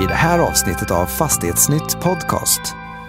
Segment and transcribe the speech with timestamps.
[0.00, 2.60] i det här avsnittet av Fastighetsnytt Podcast.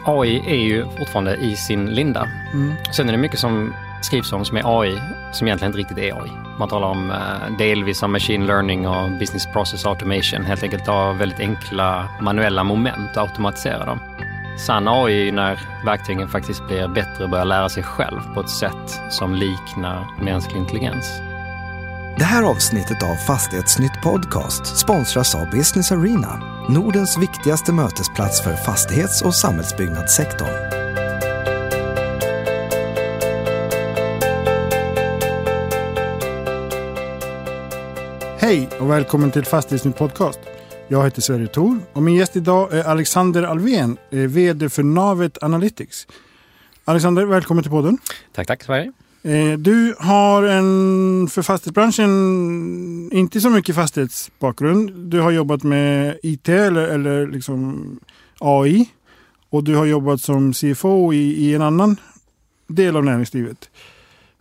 [0.05, 2.27] AI är ju fortfarande i sin linda.
[2.53, 2.75] Mm.
[2.91, 4.99] Sen är det mycket som skrivs om som är AI,
[5.31, 6.31] som egentligen inte riktigt är AI.
[6.59, 10.45] Man talar om eh, delvis om machine learning och business process automation.
[10.45, 13.99] Helt enkelt ta väldigt enkla manuella moment och automatisera dem.
[14.57, 18.39] Sann AI är ju när verktygen faktiskt blir bättre och börjar lära sig själv på
[18.39, 21.28] ett sätt som liknar mänsklig intelligens.
[22.19, 29.21] Det här avsnittet av Fastighetsnytt Podcast sponsras av Business Arena, Nordens viktigaste mötesplats för fastighets
[29.21, 30.49] och samhällsbyggnadssektorn.
[38.39, 40.39] Hej och välkommen till Fastighetsnytt Podcast.
[40.87, 45.43] Jag heter Sverre Thor och min gäst idag är Alexander Alvén, eh, VD för Navet
[45.43, 46.07] Analytics.
[46.85, 47.97] Alexander, välkommen till podden.
[48.33, 48.93] Tack, tack Sverige.
[49.23, 54.91] Eh, Du har en för fastighetsbranschen inte så mycket fastighetsbakgrund.
[54.95, 57.99] Du har jobbat med IT eller, eller liksom
[58.39, 58.89] AI
[59.49, 61.97] och du har jobbat som CFO i, i en annan
[62.67, 63.69] del av näringslivet.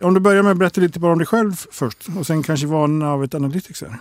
[0.01, 2.67] Om du börjar med att berätta lite bara om dig själv först och sen kanske
[2.67, 3.95] vad Navet Analytics är.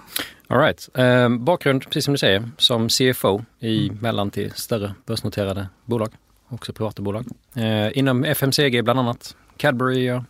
[0.47, 0.89] All right.
[0.95, 6.09] Eh, bakgrund, precis som du säger, som CFO i mellan till större börsnoterade bolag,
[6.49, 7.27] också privata bolag.
[7.55, 10.23] Eh, inom FMCG bland annat, Cadbury och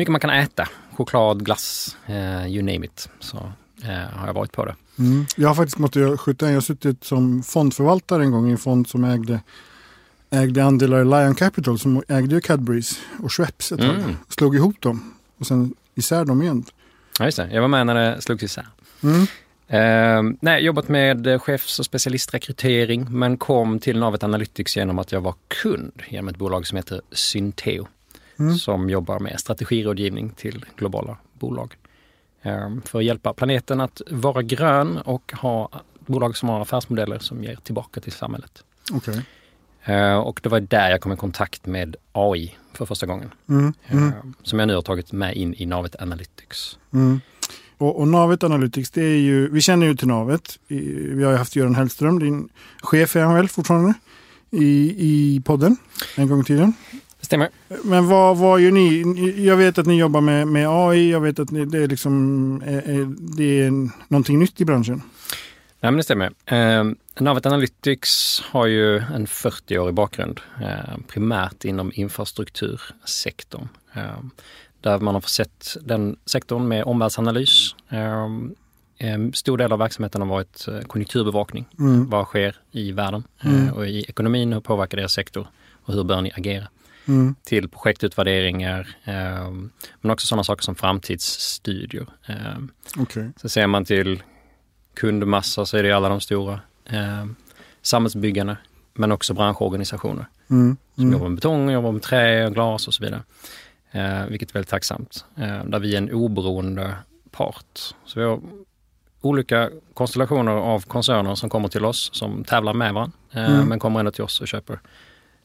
[0.00, 3.08] mycket man kan äta, choklad, glass, eh, you name it.
[3.20, 3.36] Så
[3.84, 4.74] eh, har jag varit på det.
[4.98, 5.26] Mm.
[5.36, 8.58] Jag har faktiskt måste skjuta in, jag har suttit som fondförvaltare en gång i en
[8.58, 9.40] fond som ägde,
[10.30, 13.94] ägde andelar i Lion Capital som ägde ju Cadburys och Schweppes ett tag.
[13.94, 14.16] Mm.
[14.28, 16.64] Slog ihop dem och sen isär dem igen.
[17.18, 17.48] Ja, just det.
[17.52, 18.66] Jag var med när det slogs isär.
[19.02, 19.26] Mm.
[19.68, 25.20] Eh, nej, jobbat med chefs och specialistrekrytering men kom till Navet Analytics genom att jag
[25.20, 27.88] var kund genom ett bolag som heter Synteo
[28.40, 28.58] Mm.
[28.58, 31.76] som jobbar med strategirådgivning till globala bolag.
[32.42, 35.70] Eh, för att hjälpa planeten att vara grön och ha
[36.06, 38.64] bolag som har affärsmodeller som ger tillbaka till samhället.
[38.92, 39.22] Okej.
[39.84, 43.30] Eh, och det var där jag kom i kontakt med AI för första gången.
[43.48, 43.72] Mm.
[43.86, 44.08] Mm.
[44.08, 46.78] Eh, som jag nu har tagit med in i Navet Analytics.
[46.92, 47.20] Mm.
[47.78, 50.58] Och, och Navet Analytics, det är ju, vi känner ju till Navet.
[50.68, 52.48] Vi har ju haft Göran Hellström, din
[52.82, 53.94] chef är han väl fortfarande,
[54.50, 55.76] i, i podden
[56.16, 56.72] en gång i tiden.
[57.20, 57.48] Det stämmer.
[57.84, 59.02] Men vad, vad gör ni?
[59.46, 62.62] Jag vet att ni jobbar med, med AI, jag vet att ni, det är, liksom,
[62.66, 63.70] är, är, det är
[64.08, 65.02] någonting nytt i branschen.
[65.80, 66.32] Nej, men det stämmer.
[66.46, 66.84] Eh,
[67.20, 73.68] Navet Analytics har ju en 40-årig bakgrund, eh, primärt inom infrastruktursektorn.
[73.94, 74.02] Eh,
[74.80, 77.74] där man har försett den sektorn med omvärldsanalys.
[77.88, 78.26] Eh,
[78.98, 81.66] en stor del av verksamheten har varit eh, konjunkturbevakning.
[81.78, 82.10] Mm.
[82.10, 83.72] Vad sker i världen eh, Mm.
[83.74, 84.52] och i ekonomin?
[84.52, 85.46] Hur påverkar deras sektor?
[85.84, 86.68] Och hur bör ni agera?
[87.08, 87.34] Mm.
[87.44, 89.50] Till projektutvärderingar, eh,
[90.00, 92.06] men också sådana saker som framtidsstudier.
[92.28, 92.36] Eh,
[92.98, 93.30] Okej.
[93.36, 94.22] så ser man till
[94.94, 97.26] kundmassa så är det alla de stora eh,
[97.82, 98.56] samhällsbyggarna
[98.94, 100.76] men också branschorganisationer Mm.
[100.94, 101.12] som Mm.
[101.12, 103.22] jobbar med betong, jobbar med trä och glas och så vidare.
[103.92, 105.24] Eh, vilket är väldigt tacksamt.
[105.36, 106.94] Eh, där vi är en oberoende
[107.30, 107.78] part.
[108.04, 108.40] Så vi har
[109.20, 113.68] olika konstellationer av koncerner som kommer till oss som tävlar med varandra eh, Mm.
[113.68, 114.80] men kommer ändå till oss och köper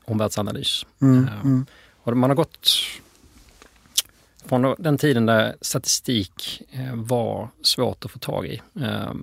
[0.06, 0.86] omvärldsanalys.
[1.02, 1.24] Mm.
[1.28, 1.66] Eh, Mm.
[1.98, 2.70] och man har gått
[4.46, 8.62] från den tiden där statistik eh, var svårt att få tag i.
[8.82, 9.14] Eh,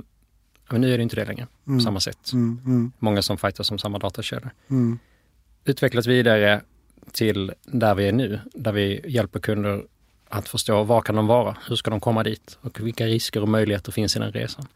[0.70, 1.80] men nu är det inte det längre på Mm.
[1.80, 2.32] samma sätt.
[2.32, 2.60] Mm.
[2.66, 2.92] Mm.
[2.98, 4.50] Många som fightas om samma datakedjor.
[4.70, 4.98] Mm.
[5.64, 6.60] Utvecklat vidare
[7.12, 9.84] till där vi är nu, där vi hjälper kunder
[10.28, 13.48] att förstå var kan de vara, hur ska de komma dit och vilka risker och
[13.48, 14.66] möjligheter finns i den resan.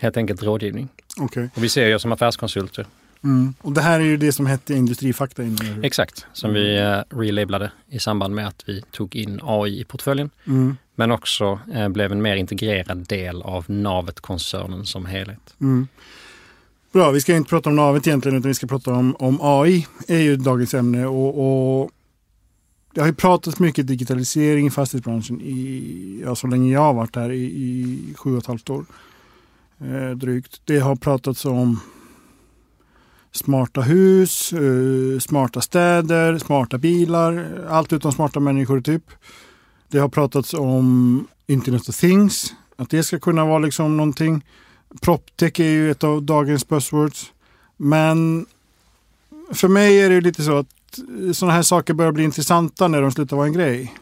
[0.00, 0.88] Helt enkelt rådgivning.
[1.20, 1.50] Okej.
[1.56, 2.86] Och vi ser ju som affärskonsulter,
[3.24, 3.54] Mm.
[3.60, 5.84] Och det här är ju det som hette Industrifakta innan.
[5.84, 10.30] exakt, som vi eh, relabelade i samband med att vi tog in AI i portföljen.
[10.46, 10.76] Mm.
[10.94, 15.54] Men också eh, blev en mer integrerad del av Navet-koncernen som helhet.
[15.60, 15.88] Mm.
[16.92, 19.86] Bra, vi ska inte prata om navet egentligen utan vi ska prata om, om AI.
[20.08, 21.90] är ju dagens ämne och, och
[22.94, 27.16] det har ju pratats mycket digitalisering i fastighetsbranschen i, ja, så länge jag har varit
[27.16, 28.84] här i, i sju och ett halvt år.
[29.80, 30.60] Eh, drygt.
[30.64, 31.80] Det har pratats om
[33.32, 39.04] smarta hus, eh, smarta städer, smarta bilar, allt utom smarta människor typ.
[39.88, 44.44] Det har pratats om Internet of Things, att det ska kunna vara liksom någonting.
[45.00, 47.32] Proptech är ju ett av dagens buzzwords.
[47.76, 48.46] Men
[49.52, 53.02] för mig är det lite så att eh, sådana här saker börjar bli intressanta när
[53.02, 53.94] de slutar vara en grej.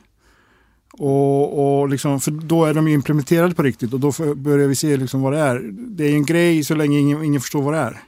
[0.92, 4.96] Och, och liksom, för då är de implementerade på riktigt och då börjar vi se
[4.96, 5.70] liksom vad det är.
[5.72, 8.00] Det är ju en grej så länge ingen, ingen förstår vad det är.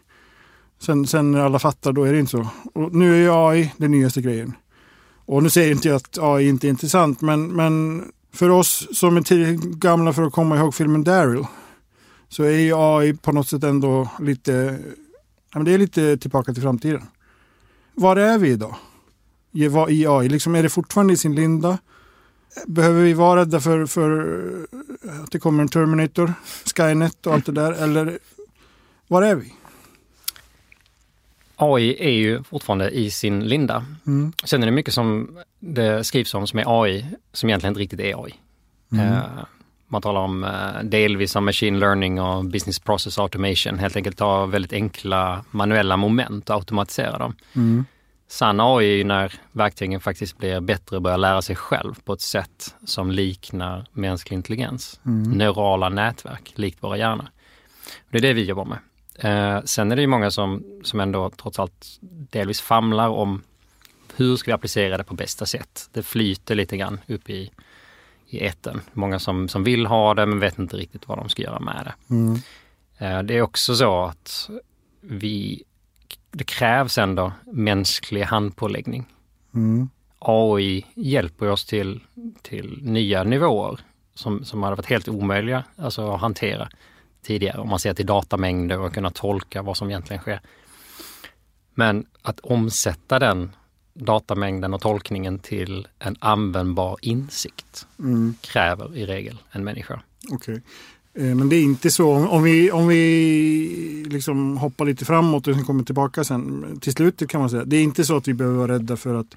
[0.83, 2.49] Sen, sen när alla fattar, då är det inte så.
[2.75, 4.53] Och nu är ju AI den nyaste grejen.
[5.27, 9.17] Och nu säger inte jag att AI inte är intressant, men, men för oss som
[9.17, 11.45] är tillräckligt gamla för att komma ihåg filmen Daryl
[12.29, 14.79] så är ju AI på något sätt ändå lite,
[15.53, 17.03] ja, men det är lite tillbaka till framtiden.
[17.95, 18.77] Var är vi idag?
[19.71, 21.79] Vad i AI, liksom är det fortfarande i sin linda?
[22.67, 24.67] Behöver vi vara rädda för, för
[25.25, 26.35] att det kommer en Terminator,
[26.77, 27.73] Skynet och allt det där?
[27.73, 28.19] Eller
[29.09, 29.55] var är vi?
[31.63, 33.85] AI är ju fortfarande i sin linda.
[34.07, 34.33] Mm.
[34.45, 38.01] Sen är det mycket som det skrivs om som är AI, som egentligen inte riktigt
[38.01, 38.35] är AI.
[38.93, 39.13] Mm.
[39.13, 39.23] Eh,
[39.93, 43.79] man talar om uh, delvis om machine learning och business process automation.
[43.79, 47.37] Helt enkelt ta väldigt enkla manuella moment och automatisera dem.
[47.57, 47.85] Mm.
[48.29, 52.13] Sann AI är ju när verktygen faktiskt blir bättre och börjar lära sig själv på
[52.13, 55.01] ett sätt som liknar mänsklig intelligens.
[55.07, 55.31] Mm.
[55.31, 57.27] Neurala nätverk, likt våra hjärnor.
[58.11, 58.79] Det är det vi jobbar med.
[59.23, 61.99] Eh, sen är det ju många som, som ändå trots allt
[62.31, 63.43] delvis famlar om
[64.17, 65.89] hur ska vi applicera det på bästa sätt.
[65.93, 67.51] Det flyter lite grann upp i,
[68.27, 68.81] i etern.
[68.93, 71.85] Många som, som vill ha det men vet inte riktigt vad de ska göra med
[71.85, 72.15] det.
[72.15, 72.35] Mm.
[72.99, 74.51] Eh, det är också så att
[75.01, 75.63] vi,
[76.31, 79.07] det krävs ändå mänsklig handpåläggning.
[79.55, 79.89] Mm.
[80.19, 82.01] AI hjälper oss till,
[82.43, 83.81] till nya nivåer
[84.15, 86.69] som, som hade varit helt omöjliga alltså, att hantera
[87.27, 87.61] tidigare.
[87.61, 90.41] Om man ser till datamängder och kunna tolka vad som egentligen sker.
[91.75, 93.51] Men att omsätta den
[93.95, 98.35] datamängden och tolkningen till en användbar insikt Mm.
[98.41, 100.01] kräver i regel en människa.
[100.31, 100.63] Okej.
[101.15, 105.55] Eh, Men det är inte så, om- vi, om vi liksom hoppar lite framåt och
[105.55, 107.65] sen kommer tillbaka sen till slutet kan man säga.
[107.65, 109.37] Det är inte så att vi behöver vara rädda för att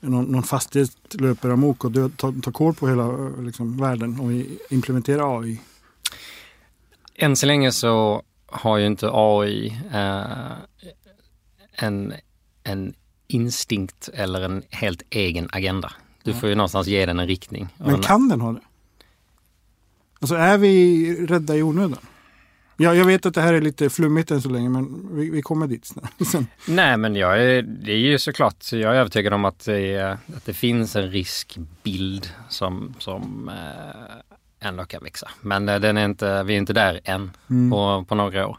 [0.00, 4.20] någon, någon fastighet löper amok och död- tar, tar kål på hela eh, liksom, världen
[4.20, 5.60] om vi implementerar AI.
[7.18, 10.52] Än så länge så har ju inte AI eh,
[11.72, 12.14] en,
[12.64, 12.94] en
[13.26, 15.92] instinkt eller en helt egen agenda.
[16.22, 17.68] Du får ju någonstans ge den en riktning.
[17.76, 18.60] Men en- kan den ha det?
[20.20, 21.98] Alltså är vi rädda i onödan?
[22.76, 25.42] Ja, jag vet att det här är lite flummigt än så länge men vi, vi
[25.42, 25.92] kommer dit
[26.32, 26.46] sen.
[26.68, 30.18] Nej men jag är, det är ju såklart, jag är övertygad om att det, är-
[30.36, 34.27] att det finns en riskbild som, som eh,
[34.60, 35.28] ändå kan växa.
[35.40, 37.70] Men eh, den är inte, vi är inte där än Mm.
[37.70, 38.58] på, på några år.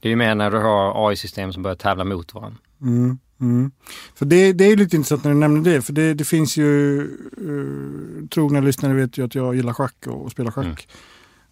[0.00, 2.58] Det är ju mer när du har AI-system som börjar tävla mot varandra.
[2.82, 3.70] Mm, mm.
[4.14, 5.82] För det, det är lite intressant när du nämner det.
[5.82, 7.00] För det, det finns ju,
[7.40, 10.64] uh, trogna lyssnare vet ju att jag gillar schack och, och spelar schack.
[10.66, 10.76] Mm.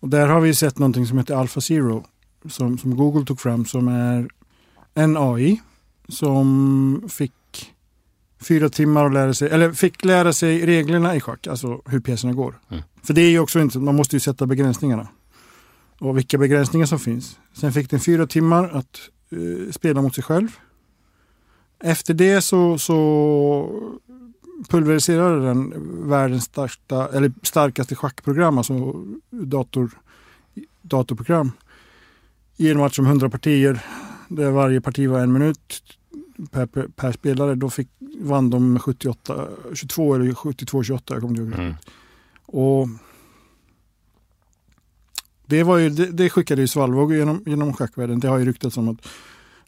[0.01, 2.05] Och där har vi sett någonting som heter Alpha Zero.
[2.49, 4.29] Som, som Google tog fram som är
[4.95, 5.61] en AI
[6.09, 7.33] som fick
[8.45, 12.33] fyra timmar att lära sig, eller fick lära sig reglerna i schack, alltså hur pjäserna
[12.33, 12.61] går.
[12.71, 12.83] Mm.
[13.03, 15.09] För det är ju också inte, man måste ju sätta begränsningarna.
[15.99, 17.39] Och vilka begränsningar som finns.
[17.53, 19.01] Sen fick den fyra timmar att
[19.31, 20.49] eh, spela mot sig själv.
[21.85, 23.83] Efter det så, så
[24.69, 25.73] pulveriserade den
[26.09, 29.91] världens starsta, eller starkaste schackprogram, alltså dator,
[30.83, 31.53] datorprogram.
[32.57, 33.81] I en match om 100 partier,
[34.29, 35.83] där varje parti var en minut
[36.51, 37.55] per, per, per spelare.
[37.55, 37.89] Då fick,
[38.21, 41.61] vann de med 78, 22 eller 72-28, jag kommer inte ihåg.
[41.61, 41.75] Mm.
[42.47, 42.89] Och
[45.47, 48.21] det, var ju, det, det skickade ju svallvågor genom, genom schackvärlden.
[48.21, 49.07] Det har ju ryktats om att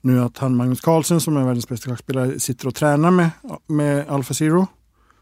[0.01, 3.31] nu att han Magnus Carlsen som är världens bästa schackspelare sitter och tränar med,
[3.67, 4.67] med Alpha Zero.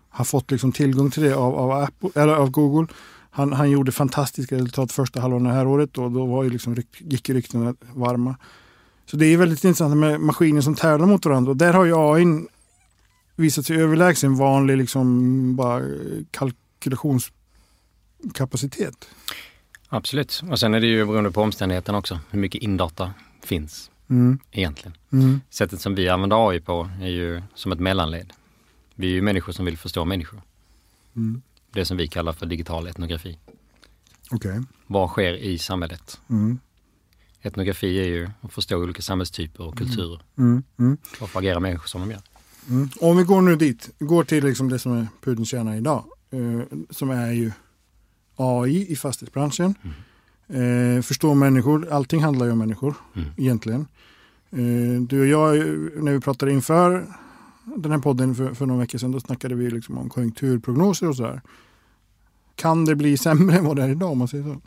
[0.09, 2.87] Har fått liksom tillgång till det av, av, Apple, eller av Google.
[3.31, 6.77] Han, han gjorde fantastiska resultat första halvan det här året och då var ju liksom,
[6.99, 8.37] gick ryktena varma.
[9.07, 11.51] Så det är väldigt intressant med maskiner som tävlar mot varandra.
[11.51, 12.47] Och där har ju AI
[13.37, 15.83] visat sig överlägsen vanlig liksom bara
[16.31, 19.09] kalkylationskapacitet.
[19.89, 20.43] Absolut.
[20.51, 24.39] Och sen är det ju beroende på omständigheten också, hur mycket indata finns Mm.
[24.53, 24.97] egentligen.
[25.13, 25.41] Mm.
[25.51, 28.33] Sättet som vi använder AI på är ju som ett mellanled.
[28.95, 30.43] Vi är ju människor som vill förstå människor.
[31.17, 31.43] Mm.
[31.73, 33.39] Det som vi kallar för digital etnografi.
[34.31, 34.61] Okej.
[34.87, 36.21] Vad sker i samhället?
[36.31, 36.59] Mm.
[37.45, 40.23] Etnografi är ju att förstå olika samhällstyper och kulturer.
[40.39, 40.63] Mm.
[40.79, 40.97] Mm.
[41.21, 42.21] Varför agerar människor som de gör?
[42.71, 42.89] Mm.
[43.01, 46.05] Om vi går nu dit, går till liksom det som är pudelns kärna idag.
[46.31, 46.61] Eh,
[46.91, 47.53] som är ju
[48.37, 49.75] AI i fastighetsbranschen.
[50.49, 53.29] Eh, förstå människor, allting handlar ju om människor Mm.
[53.37, 53.87] egentligen.
[54.51, 55.57] Eh, du och jag,
[56.05, 57.07] när vi pratade inför
[57.77, 61.17] den här podden för, för några veckor sedan, då snackade vi liksom om konjunkturprognoser och
[61.17, 61.41] sådär.
[62.57, 64.61] Kan det bli sämre än vad det är idag om man säger så?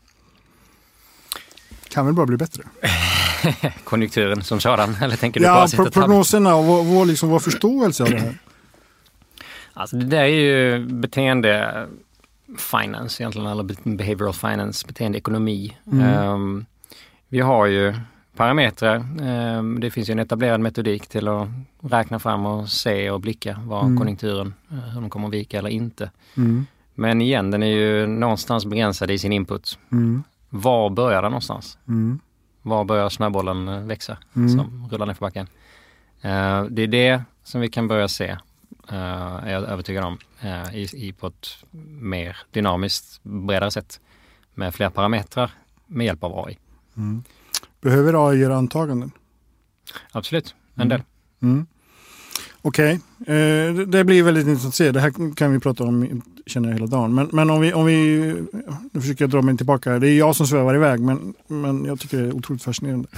[1.90, 2.64] Kan väl bara bli bättre?
[3.84, 5.90] Konjunkturen som sådan, eller tänker du på Ja, och tabba?
[5.92, 8.38] prognoserna och vår, vår, liksom, vår förståelse av det här.
[9.74, 11.86] Alltså det där är ju beteende
[12.58, 15.78] finance egentligen, eller be- behavioral finance, beteendeekonomi.
[15.92, 16.06] Mm.
[16.06, 16.66] Ehm,
[17.30, 17.94] vi har ju
[18.36, 18.96] parametrar.
[19.22, 21.48] Ehm, det finns ju en etablerad metodik till att
[21.82, 23.98] räkna fram och se och blicka vad Mm.
[23.98, 26.12] konjunkturen, eh, hur de kommer att vika eller inte.
[26.38, 26.66] Mm.
[26.96, 29.78] Men igen, den är ju någonstans begränsad i sin input.
[29.92, 30.24] Mm.
[30.50, 31.78] Var börjar den någonstans?
[31.88, 32.20] Mm.
[32.62, 34.50] Var börjar snöbollen eh, växa Mm.
[34.50, 35.48] som rullar ner för backen?
[36.22, 38.28] Eh, det är det som vi kan börja se,
[38.90, 38.96] eh,
[39.44, 41.48] är jag övertygad om, eh, i, i på ett
[42.02, 44.00] mer dynamiskt, bredare sätt
[44.54, 45.52] med fler parametrar
[45.88, 46.58] med hjälp av AI.
[46.98, 47.24] Mm.
[47.82, 49.12] Behöver AI göra antaganden?
[50.12, 51.02] Absolut, en del.
[52.68, 53.00] Mm.
[53.28, 54.92] Okej, eh, det- blir väldigt intressant att se.
[54.92, 57.16] Det här kan vi prata om känner jag hela dagen.
[57.16, 58.18] Men, men om vi, om vi,
[58.92, 60.00] nu försöker jag dra mig tillbaka.
[60.00, 63.10] Det är jag som svävar iväg men, men jag tycker det är otroligt fascinerande.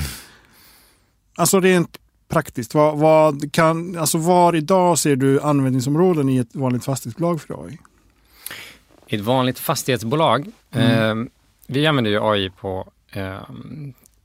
[1.35, 6.85] Alltså rent praktiskt, vad, vad kan, alltså var idag ser du användningsområden i ett vanligt
[6.85, 7.77] fastighetsbolag för AI?
[9.07, 11.15] I ett vanligt fastighetsbolag, eh,
[11.67, 13.37] vi använder ju AI på, eh,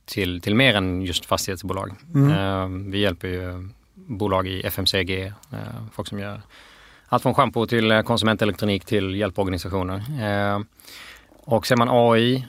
[0.04, 1.92] till, till mer än just fastighetsbolag.
[2.14, 2.30] Mm.
[2.30, 3.68] Eh, vi hjälper ju
[4.06, 5.58] bolag i FMCG, eh,
[5.92, 6.40] folk som gör
[7.06, 9.96] allt från schampo till eh, konsumentelektronik till hjälporganisationer.
[10.22, 10.60] Eh,
[11.30, 12.46] och ser man AI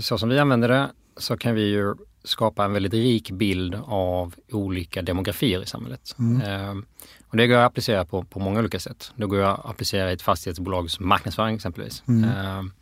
[0.00, 1.94] så som vi använder det så kan vi ju
[2.24, 6.16] skapa en väldigt rik bild av olika demografier i samhället.
[6.18, 6.86] Mm.
[7.28, 9.12] Och det går att applicera på, på många olika sätt.
[9.14, 12.02] Det går att applicera i ett fastighetsbolags marknadsföring exempelvis.
[12.08, 12.72] Mm.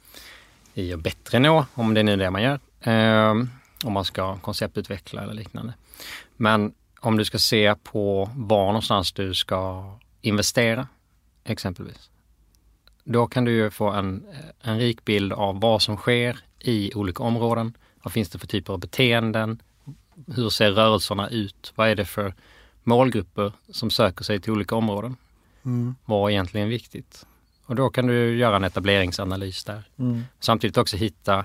[0.75, 2.61] I att bättre nå, om det är nu det man gör.
[3.85, 5.75] Om man ska konceptutveckla eller liknande.
[6.37, 6.73] Men
[7.03, 10.89] om du ska se på var någonstans du ska investera
[11.45, 12.11] exempelvis.
[13.05, 14.27] Då kan du ju få en,
[14.61, 17.77] en rik bild av vad som sker i olika områden.
[18.03, 19.63] Vad finns det för typer av beteenden?
[20.27, 21.73] Hur ser rörelserna ut?
[21.75, 22.35] Vad är det för
[22.83, 25.17] målgrupper som söker sig till olika områden?
[25.65, 25.95] Mm.
[26.05, 27.27] Vad är egentligen viktigt?
[27.67, 29.83] Och då kan du göra en etableringsanalys där.
[29.99, 30.23] Mm.
[30.41, 31.45] Samtidigt också hitta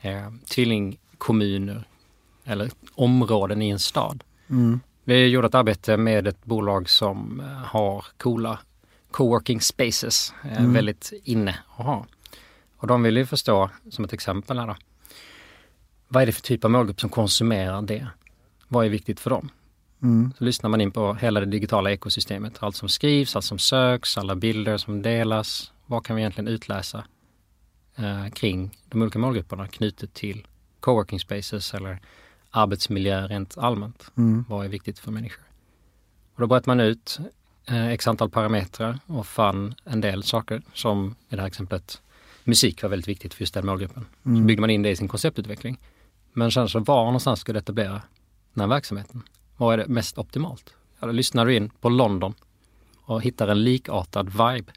[0.00, 1.84] eh, tvillingkommuner
[2.44, 4.24] eller områden i en stad.
[4.50, 4.80] Mm.
[5.04, 8.58] Vi gjorde ett arbete med ett bolag som eh, har coola
[9.10, 10.72] coworking spaces, eh, Mm.
[10.72, 12.06] väldigt inne att ha.
[12.76, 14.76] Och de vill ju förstå, som ett exempel här då,
[16.08, 18.06] vad är det för typ av målgrupp som konsumerar det?
[18.68, 19.48] Vad är viktigt för dem?
[20.02, 20.32] Mm.
[20.38, 24.18] Så lyssnar man in på hela det digitala ekosystemet, allt som skrivs, allt som söks,
[24.18, 25.72] alla bilder som delas.
[25.86, 27.04] Vad kan vi egentligen utläsa
[27.96, 30.46] eh, kring de olika målgrupperna knutet till
[30.80, 32.00] coworking spaces eller
[32.50, 34.10] arbetsmiljö rent allmänt?
[34.16, 34.44] Mm.
[34.48, 35.44] Vad är viktigt för människor?
[36.34, 37.18] Och då bröt man ut
[37.66, 42.02] eh, x antal parametrar och fann en del saker som i det här exemplet
[42.44, 44.06] musik var väldigt viktigt för just den målgruppen.
[44.22, 44.46] Så Mm.
[44.46, 45.78] byggde man in det i sin konceptutveckling.
[46.32, 48.02] Men sen så var någonstans du etablera
[48.54, 49.22] den här verksamheten?
[49.56, 50.74] Vad är det mest optimalt?
[51.00, 52.34] Ja, då lyssnar du in på London
[53.04, 54.72] och hittar en likartad vibe.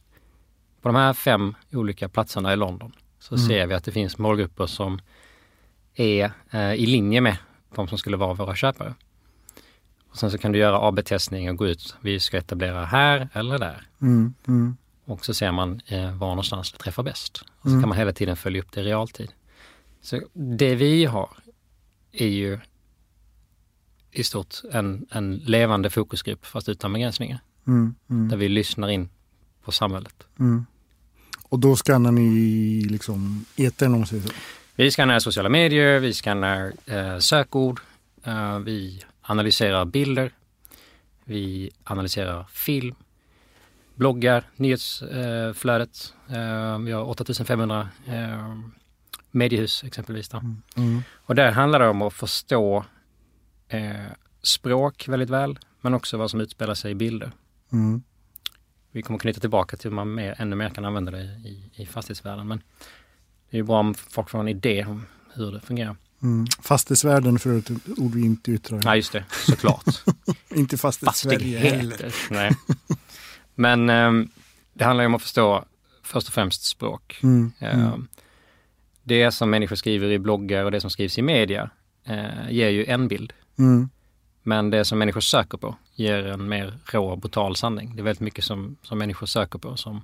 [0.82, 3.48] På de här fem olika platserna i London så Mm.
[3.48, 5.02] ser vi att det finns målgrupper som
[5.96, 7.38] är eh, i linje med
[7.76, 8.94] de som skulle vara våra köpare.
[10.10, 11.96] Och sen så kan du göra AB-testning och gå ut.
[12.02, 13.88] Vi ska etablera här eller där.
[14.02, 14.34] Mm.
[14.48, 14.78] Mm.
[15.06, 17.38] Och så ser man eh, var någonstans det träffar bäst.
[17.48, 17.82] Och så Mm.
[17.82, 19.32] kan man hela tiden följa upp det i realtid.
[20.02, 21.30] Så det vi har
[22.12, 22.60] är ju
[24.12, 27.40] i stort en, en levande fokusgrupp fast utan begränsningar.
[27.68, 27.96] Mm.
[28.10, 28.30] Mm.
[28.30, 29.10] Där vi lyssnar in
[29.64, 30.24] på samhället.
[30.40, 30.66] Mm.
[31.44, 34.34] Och då skannar ni liksom etern om man säger så?
[34.76, 37.80] Vi skannar sociala medier, vi skannar eh, sökord,
[38.24, 40.32] eh, vi analyserar bilder,
[41.26, 42.96] vi analyserar film,
[43.96, 46.14] bloggar, nyhetsflödet.
[46.30, 48.56] Eh, vi har 8500 eh,
[49.32, 50.30] mediehus exempelvis.
[50.30, 50.38] Då.
[50.78, 51.04] Mm.
[51.26, 52.86] Och där handlar det om att förstå
[53.68, 53.92] eh,
[54.44, 57.32] språk väldigt väl, men också vad som utspelar sig i bilder.
[57.72, 58.04] Mm.
[58.92, 61.86] Vi kommer knyta tillbaka till hur man mer, ännu mer kan använda det i, i
[61.86, 62.48] fastighetsvärlden.
[62.48, 62.62] Men
[63.52, 65.96] det är ju bra om folk får en idé om hur det fungerar.
[66.24, 66.48] Mm.
[66.62, 68.82] Fastighetsvärlden för ett ord vi inte yttrar.
[68.84, 69.86] Ja, just det, såklart.
[70.50, 72.16] Inte fastighetssverige heller.
[72.30, 72.52] Nej.
[73.56, 74.30] Men ehm,
[74.74, 75.66] det handlar ju om att förstå
[76.04, 77.20] först och främst språk.
[77.24, 77.52] Mm.
[77.60, 78.08] Ehm, Mm.
[79.04, 81.70] Det som människor skriver i bloggar och det som skrivs i media
[82.06, 83.34] eh, ger ju en bild.
[83.60, 83.90] Mm.
[84.44, 87.96] Men det som människor söker på ger en mer rå och brutal sanning.
[87.96, 90.02] Det är väldigt mycket som, som människor söker på som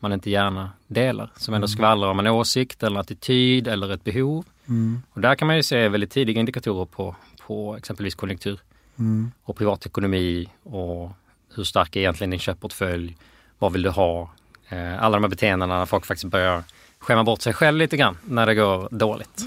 [0.00, 1.30] man inte gärna delar.
[1.36, 4.44] Som ändå skvallrar om en åsikt eller en attityd eller ett behov.
[4.68, 5.02] Mm.
[5.12, 8.60] Och där kan man ju se väldigt tidiga indikatorer på, på exempelvis konjunktur
[8.98, 9.32] Mm.
[9.44, 11.10] och privatekonomi och
[11.54, 13.16] hur stark är egentligen din köpportfölj?
[13.58, 14.30] Vad vill du ha?
[14.68, 16.62] Eh, alla de här beteendena när folk faktiskt börjar
[16.98, 19.46] skämma bort sig själv lite grann när det går dåligt.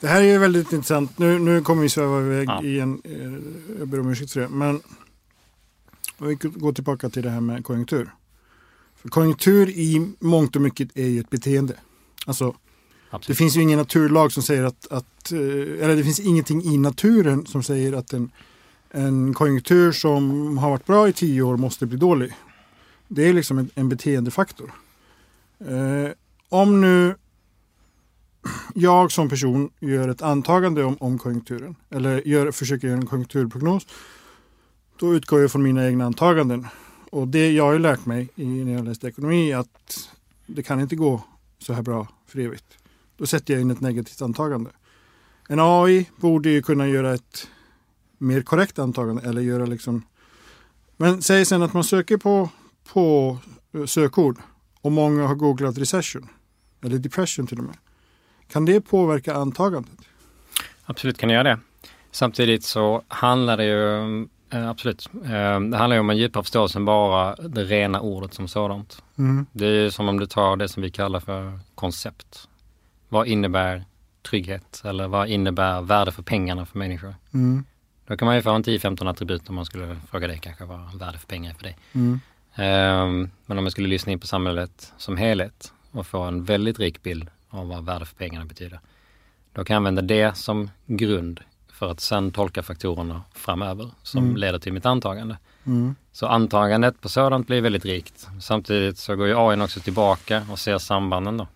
[0.00, 1.18] Det här är ju väldigt intressant.
[1.18, 2.62] Nu, nu kommer vi sväva iväg Ja.
[2.62, 3.02] igen.
[3.04, 4.48] Eh, Jag ber om ursäkt för det.
[4.48, 4.80] Men
[6.18, 8.10] om vi går tillbaka till det här med konjunktur.
[9.02, 11.74] För konjunktur i mångt och mycket är ju ett beteende.
[12.26, 12.56] Alltså, det
[13.10, 13.38] Absolut.
[13.38, 17.46] finns ju ingen naturlag som säger att, att eh, eller det finns ingenting i naturen
[17.46, 18.30] som säger att en,
[18.90, 22.32] en konjunktur som har varit bra i tio år måste bli dålig.
[23.08, 24.72] Det är liksom en, en beteendefaktor.
[25.58, 26.10] Eh,
[26.48, 27.14] om nu
[28.74, 33.86] jag som person gör ett antagande om, om konjunkturen eller gör, försöker göra en konjunkturprognos.
[34.96, 36.66] Då utgår jag från mina egna antaganden.
[37.12, 40.08] Och det jag har lärt mig i, när jag läste ekonomi att
[40.46, 41.24] det kan inte gå
[41.58, 42.78] så här bra för evigt.
[43.16, 44.70] Då sätter jag in ett negativt antagande.
[45.48, 47.48] En AI borde ju kunna göra ett
[48.18, 50.02] mer korrekt antagande eller göra liksom
[51.02, 52.48] men säg sen att man söker på,
[52.92, 53.38] på
[53.74, 54.38] eh, sökord
[54.80, 56.28] och många har googlat recession
[56.82, 57.76] eller depression till och med.
[58.48, 59.98] Kan det påverka antagandet?
[60.84, 61.58] Absolut kan det göra det.
[62.10, 66.78] Samtidigt så handlar det ju, eh, absolut, eh, det handlar ju om en djupare förståelse
[66.78, 69.02] än bara det rena ordet som sådant.
[69.18, 69.46] Mm.
[69.52, 72.48] Det är som om du tar det som vi kallar för koncept.
[73.08, 73.84] Vad innebär
[74.22, 77.14] trygghet eller vad innebär värde för pengarna för människor?
[77.34, 77.64] Mm.
[78.06, 80.98] Då kan man ju få en 10-15 attribut om man skulle fråga dig kanske vad
[80.98, 81.76] värde för pengar är för dig.
[81.92, 82.20] Mm.
[82.54, 86.78] Ehm, men om man skulle lyssna in på samhället som helhet och få en väldigt
[86.78, 88.80] rik bild av vad värde för pengarna betyder.
[89.52, 91.40] Då kan jag använda det som grund
[91.82, 94.36] för att sen tolka faktorerna framöver som Mm.
[94.36, 95.36] leder till mitt antagande.
[95.66, 95.94] Mm.
[96.12, 98.28] Så antagandet på sådant blir väldigt rikt.
[98.40, 101.46] Samtidigt så går ju AI också tillbaka och ser sambanden då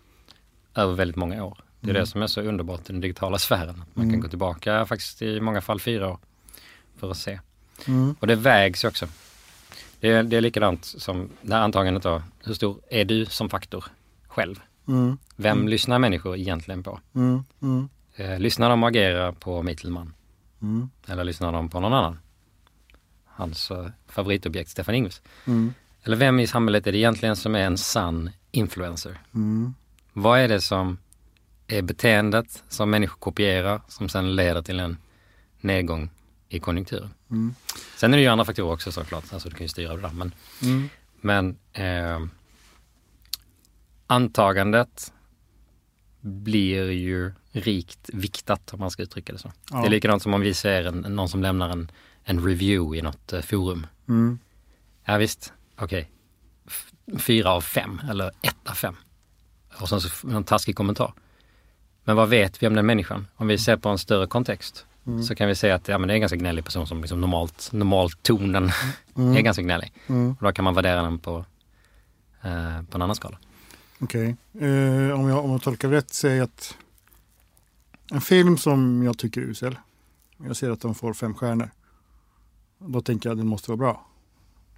[0.75, 1.59] över väldigt många år.
[1.81, 2.01] Det är Mm.
[2.01, 3.85] det som är så underbart i den digitala sfären.
[3.95, 4.11] Man Mm.
[4.15, 6.19] kan gå tillbaka faktiskt i många fall fyra år
[6.99, 7.41] för att se.
[7.87, 8.17] Mm.
[8.21, 9.07] Och det vägs också.
[10.01, 12.23] Det är, det är likadant som det här antagandet då.
[12.45, 13.85] Hur stor är du som faktor
[14.29, 14.61] själv?
[14.89, 15.19] Mm.
[15.37, 15.69] Vem Mm.
[15.69, 17.01] lyssnar människor egentligen på?
[18.17, 20.15] Eh, lyssnar de och agerar på Mittelman?
[20.63, 20.91] Mm.
[21.07, 22.19] Eller lyssnar de på någon annan?
[23.25, 25.23] Hans eh, favoritobjekt Stefan Ingves.
[25.47, 25.75] Mm.
[26.05, 29.19] Eller vem i samhället är det egentligen som är en sann influencer?
[29.35, 29.75] Mm.
[30.13, 30.99] Vad är det som
[31.67, 34.97] är beteendet som människor kopierar som sen leder till en
[35.61, 36.11] nedgång
[36.49, 37.11] i konjunkturen?
[37.31, 37.55] Mm.
[37.97, 40.11] Sen är det ju andra faktorer också såklart, alltså du kan ju styra det där.
[40.11, 40.33] Men,
[40.63, 40.89] Mm.
[41.21, 42.21] men eh,
[44.07, 45.13] antagandet
[46.27, 49.53] blir ju rikt viktat om man ska uttrycka det så.
[49.71, 49.81] Ja.
[49.81, 51.91] Det är likadant som om vi ser en, någon som lämnar en,
[52.25, 53.87] en review i något eh, forum.
[54.09, 54.39] Mm.
[55.05, 56.11] Ja visst, okej.
[56.67, 58.97] F- Fyra av fem eller ett av fem.
[59.81, 61.13] Och sen så en taskig kommentar.
[62.05, 63.27] Men vad vet vi om den människan?
[63.37, 65.23] Om vi ser på en större kontext Mm.
[65.23, 67.21] så kan vi säga att ja, men det är en ganska gnällig person som liksom
[67.21, 68.71] normalt, normalt tonen
[69.17, 69.37] Mm.
[69.37, 69.93] är ganska gnällig.
[70.07, 70.31] Mm.
[70.31, 71.45] Och då kan man värdera den på,
[72.43, 73.39] eh, på en annan skala.
[73.99, 74.37] Okej.
[74.55, 76.77] Eh, om, jag, om jag tolkar rätt säger att
[78.13, 79.79] en film som jag tycker är usel.
[80.47, 81.71] Jag ser att de får fem stjärnor.
[82.79, 84.07] Då tänker jag att den måste vara bra.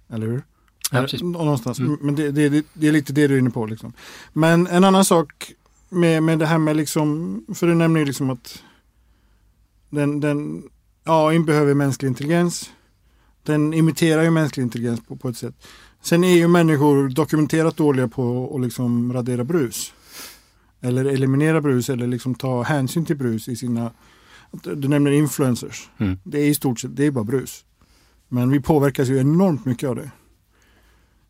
[0.07, 0.43] Eller hur?
[0.91, 1.21] Ja, precis.
[1.21, 1.79] Någonstans.
[1.79, 1.97] Mm.
[2.01, 3.65] Men det, det, det, det är lite det du är inne på.
[3.65, 3.93] Liksom.
[4.33, 5.53] Men en annan sak
[5.89, 8.63] med, med det här med liksom, för du nämner ju liksom att
[9.89, 10.69] den, den
[11.03, 12.71] AI behöver mänsklig intelligens.
[13.43, 15.55] Den imiterar ju mänsklig intelligens på, på ett sätt.
[16.01, 19.93] Sen är ju människor dokumenterat dåliga på att liksom radera brus.
[20.81, 23.91] Eller eliminera brus eller liksom ta hänsyn till brus i sina...
[24.51, 25.89] Du nämner influencers.
[25.97, 26.17] Mm.
[26.23, 27.65] Det är i stort sett det är bara brus.
[28.27, 30.11] Men vi påverkas ju enormt mycket av det.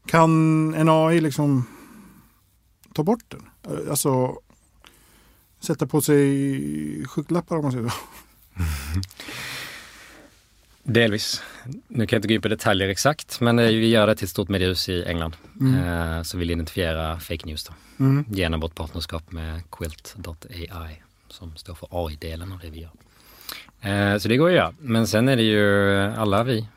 [0.05, 1.65] Kan en AI liksom
[2.93, 3.41] ta bort den?
[3.89, 4.35] Alltså
[5.59, 7.95] sätta på sig skygglappar om man säger så.
[10.83, 11.41] Delvis.
[11.87, 14.23] Nu kan jag inte gå in på detaljer exakt, men eh, vi gör det till
[14.25, 15.35] ett stort mediehus i England.
[15.59, 15.83] Mm.
[16.17, 17.73] Eh, så vill identifiera fake news då.
[17.99, 18.25] Mm.
[18.29, 22.91] Genom vårt partnerskap med Quilt.ai som står för AI-delen av det vi gör.
[24.13, 24.73] Eh, så det går att göra.
[24.79, 26.67] Men sen är det ju alla vi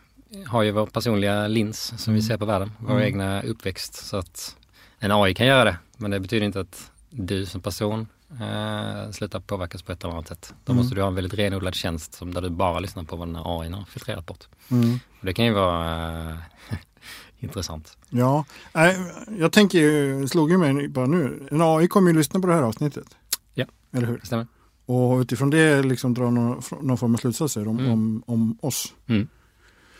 [0.46, 2.28] har ju vår personliga lins som vi Mm.
[2.28, 3.02] ser på världen, vår Mm.
[3.04, 3.94] egna uppväxt.
[3.94, 4.56] Så att
[4.98, 8.06] en AI kan göra det, men det betyder inte att du som person
[8.40, 10.54] eh, slutar påverkas på ett eller annat sätt.
[10.64, 10.82] Då Mm.
[10.82, 13.36] måste du ha en väldigt renodlad tjänst som där du bara lyssnar på vad den
[13.36, 14.48] här AI har filtrerat bort.
[14.70, 14.98] Mm.
[15.20, 16.36] Och det kan ju vara eh,
[17.38, 17.96] intressant.
[18.08, 18.44] Ja,
[19.38, 21.48] jag tänker ju, slog ju mig bara nu.
[21.50, 23.16] En AI kommer ju lyssna på det här avsnittet.
[23.54, 23.64] Ja.
[23.92, 24.18] Eller hur?
[24.18, 24.46] Det stämmer?
[24.86, 27.92] Och utifrån det liksom dra någon, någon form av slutsatser om, Mm.
[27.92, 28.94] om, om oss.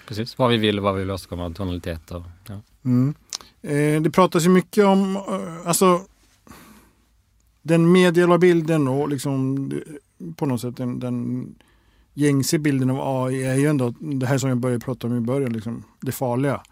[0.08, 2.60] Precis, vad vi vill och vad vi vill åstadkomma, tonalitet och ja.
[2.84, 3.14] Mm.
[3.62, 6.00] Eh, det pratas ju mycket om, eh, alltså
[7.62, 9.70] den mediala bilden och liksom
[10.36, 11.46] på något sätt den, den
[12.14, 15.20] gängse bilden av AI är ju ändå det här som jag började prata om i
[15.20, 16.62] början, liksom, det farliga.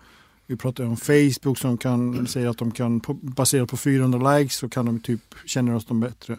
[0.47, 4.69] Vi pratar om Facebook som kan säga att de kan, baserat på 400 likes så
[4.69, 6.39] kan de typ känna oss de bättre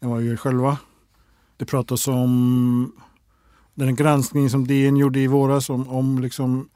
[0.00, 0.78] än vad vi gör själva.
[1.56, 2.92] Det pratas om
[3.74, 6.68] den granskning som DN gjorde i våras om, om liksom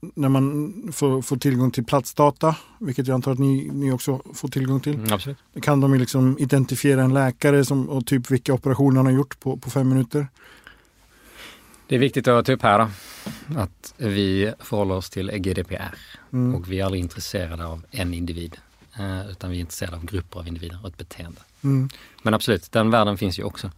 [0.00, 4.48] när man får, får tillgång till platsdata, vilket jag antar att ni, ni också får
[4.48, 4.94] tillgång till.
[4.94, 5.38] Mm, absolut.
[5.62, 9.40] Kan de ju liksom identifiera en läkare som, och typ vilka operationer han har gjort
[9.40, 10.26] på, på fem minuter.
[11.88, 12.88] Det är viktigt att ta upp här då,
[13.60, 15.94] att vi förhåller oss till GDPR
[16.32, 16.54] Mm.
[16.54, 18.56] och vi är aldrig intresserade av en individ.
[18.98, 21.40] eh, utan vi är intresserade av grupper av individer och ett beteende.
[21.64, 21.88] Mm.
[22.22, 23.70] Men absolut, den världen finns ju också,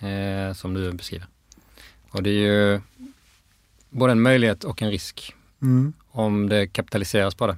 [0.00, 1.26] eh, som du beskriver.
[2.10, 2.34] Och det är
[2.72, 2.80] ju
[3.90, 5.92] både en möjlighet och en risk Mm.
[6.10, 7.56] om det kapitaliseras på det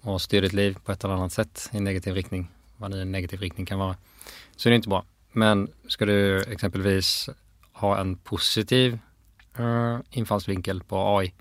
[0.00, 3.12] och styr ditt liv på ett eller annat sätt i negativ riktning, vad nu en
[3.12, 3.96] negativ riktning kan vara,
[4.56, 5.04] så är det inte bra.
[5.32, 7.28] Men ska du exempelvis
[7.72, 8.98] ha en positiv
[9.58, 11.32] eh, infallsvinkel på AI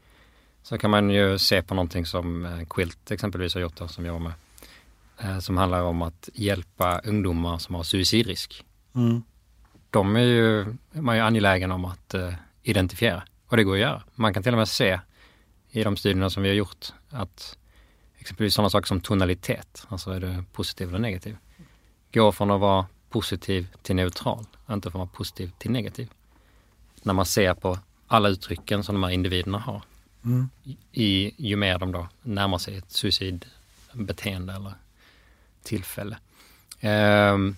[0.64, 4.06] så kan man ju se på någonting som eh, Quilt exempelvis har gjort, då, som
[4.06, 4.34] jag var med,
[5.20, 8.66] eh, som handlar om att hjälpa ungdomar som har suicidrisk.
[8.96, 9.24] Mm.
[9.90, 12.16] De är ju, man är ju angelägen om att
[12.64, 14.04] identifiera och det går att göra.
[14.16, 15.00] Man kan till och med se
[15.76, 17.58] i de studierna som vi har gjort att
[18.18, 21.38] exempelvis sådana saker som tonalitet, alltså är du positiv eller negativ,
[22.14, 26.10] går från att vara positiv till neutral, inte från att vara positiv till negativ.
[27.02, 29.82] När man ser på alla uttrycken som de här individerna har,
[30.26, 30.50] Mm.
[30.92, 34.74] i, ju mer de då närmar sig ett suicidbeteende eller
[35.64, 36.18] tillfälle.
[36.80, 37.56] Ehm,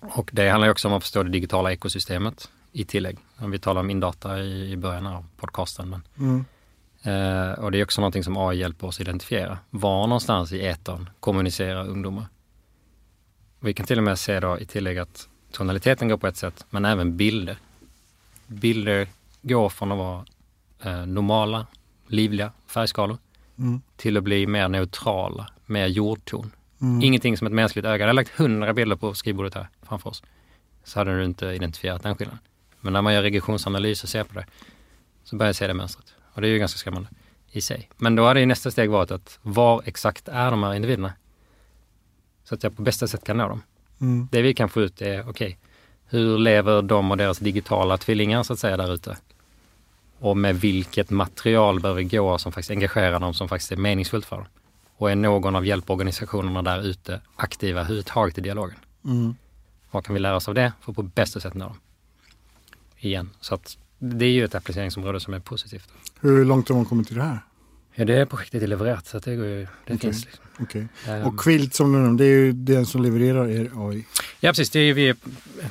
[0.00, 3.18] och det handlar ju också om att förstå det digitala ekosystemet i tillägg.
[3.36, 5.88] Om vi talar om indata i, i början av podcasten.
[5.90, 6.44] Men, Mm.
[7.02, 9.58] Eh, och det är också någonting som AI hjälper oss att identifiera.
[9.70, 12.26] Var någonstans i etern kommunicerar ungdomar?
[13.60, 16.66] Vi kan till och med se då i tillägg att tonaliteten går på ett sätt,
[16.70, 17.56] men även bilder.
[18.46, 19.08] Bilder
[19.42, 20.24] går från att vara
[20.82, 21.66] eh, normala,
[22.06, 23.18] livliga färgskalor
[23.58, 23.80] Mm.
[23.96, 26.50] till att bli mer neutrala, mer jordton.
[26.80, 27.02] Mm.
[27.02, 27.96] Ingenting som ett mänskligt öga.
[27.96, 30.22] Jag hade lagt hundra bilder på skrivbordet här framför oss.
[30.84, 32.38] Så hade du inte identifierat den skillnaden.
[32.80, 34.46] Men när man gör regressionsanalys och ser på det
[35.24, 36.14] så börjar jag se det mönstret.
[36.38, 37.08] Och det är ju ganska skrämmande
[37.50, 37.88] i sig.
[37.96, 41.12] Men då hade ju nästa steg varit att var exakt är de här individerna?
[42.44, 43.62] Så att jag på bästa sätt kan nå dem.
[44.00, 44.28] Mm.
[44.32, 45.58] Det vi kan få ut är, okej,
[46.06, 49.16] hur lever de och deras digitala tvillingar så att säga där ute?
[50.18, 54.26] Och med vilket material bör vi gå som faktiskt engagerar dem, som faktiskt är meningsfullt
[54.26, 54.46] för dem?
[54.96, 58.78] Och är någon av hjälporganisationerna där ute aktiva överhuvudtaget i dialogen?
[59.04, 59.34] Mm.
[59.90, 61.80] Vad kan vi lära oss av det för att på bästa sätt nå dem?
[62.98, 65.88] Igen, så att det är ju ett appliceringsområde som är positivt.
[66.20, 67.38] Hur långt har man kommit i det här?
[67.94, 69.98] Ja, det projektet är levererat så det, går ju, det Okej.
[69.98, 70.24] finns.
[70.24, 70.44] Liksom.
[70.60, 70.88] Okej.
[71.08, 74.04] Ehm, Och Quilt som du nämnde, det är ju den som levererar er AI.
[74.40, 74.70] Ja, precis.
[74.70, 75.16] Det är vi är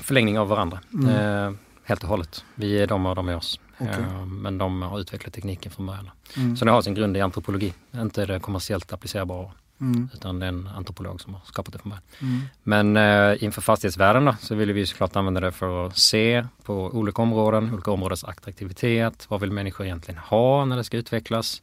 [0.01, 0.79] förlängning av varandra.
[0.93, 1.09] Mm.
[1.09, 2.43] Eh, helt och hållet.
[2.55, 3.59] Vi är de och de är oss.
[3.77, 3.93] Okej.
[3.99, 6.09] Eh, men de har utvecklat tekniken från början.
[6.37, 6.57] Mm.
[6.57, 7.73] Så det har sin grund i antropologi.
[7.95, 10.09] Inte det kommersiellt applicerbara, Mm.
[10.13, 12.03] utan det är en antropolog som har skapat det från början.
[12.21, 12.41] Mm.
[12.63, 16.73] Men eh, inför fastighetsvärden då, så vill vi såklart använda det för att se på
[16.73, 19.25] olika områden, olika områdens attraktivitet.
[19.29, 21.61] Vad vill människor egentligen ha när det ska utvecklas?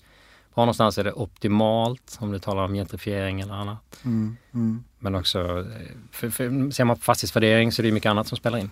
[0.54, 4.00] Var någonstans är det optimalt om du talar om gentrifiering eller annat.
[4.04, 4.36] Mm.
[4.54, 4.84] Mm.
[4.98, 8.36] Men också, eh, för, för, ser man på fastighetsvärdering så är det mycket annat som
[8.36, 8.70] spelar in.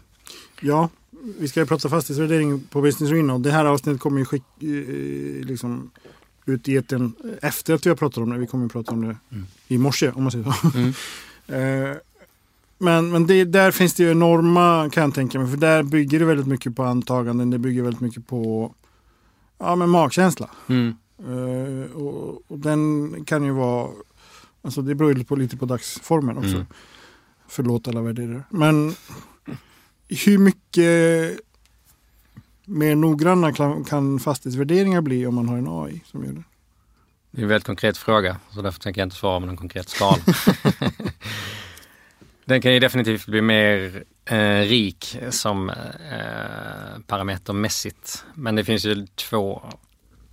[0.61, 0.89] Ja,
[1.39, 4.43] vi ska ju prata fastighetsvärdering på Business Arena och det här avsnittet kommer ju skick,
[4.61, 5.91] eh, liksom
[6.47, 8.39] ut i etern efter att vi har pratat om det.
[8.39, 9.47] Vi kommer ju prata om det Mm.
[9.69, 10.79] i morse om man säger så.
[10.79, 10.93] Mm.
[11.47, 11.97] Eh,
[12.79, 16.19] Men, men det, där finns det ju enorma, kan jag tänka mig, för där bygger
[16.19, 17.51] det väldigt mycket på antaganden.
[17.51, 18.75] Det bygger väldigt mycket på
[19.59, 20.51] ja, men magkänsla.
[20.69, 20.95] Mm.
[21.19, 23.91] Eh, och, och den kan ju vara,
[24.63, 26.55] alltså det beror ju på, lite på dagsformen också.
[26.55, 26.67] Mm.
[27.49, 28.43] Förlåt alla värderare.
[28.51, 28.95] Men
[30.09, 31.41] hur mycket
[32.65, 33.53] mer noggranna
[33.89, 36.43] kan, fastighetsvärderingar bli om man har en AI som gör det?
[37.31, 39.89] Det är en väldigt konkret fråga, så därför tänker jag inte svara med någon konkret
[39.89, 40.23] skala.
[42.45, 45.77] Den kan ju definitivt bli mer eh, rik som eh,
[47.07, 48.25] parametermässigt.
[48.35, 49.63] Men det finns ju två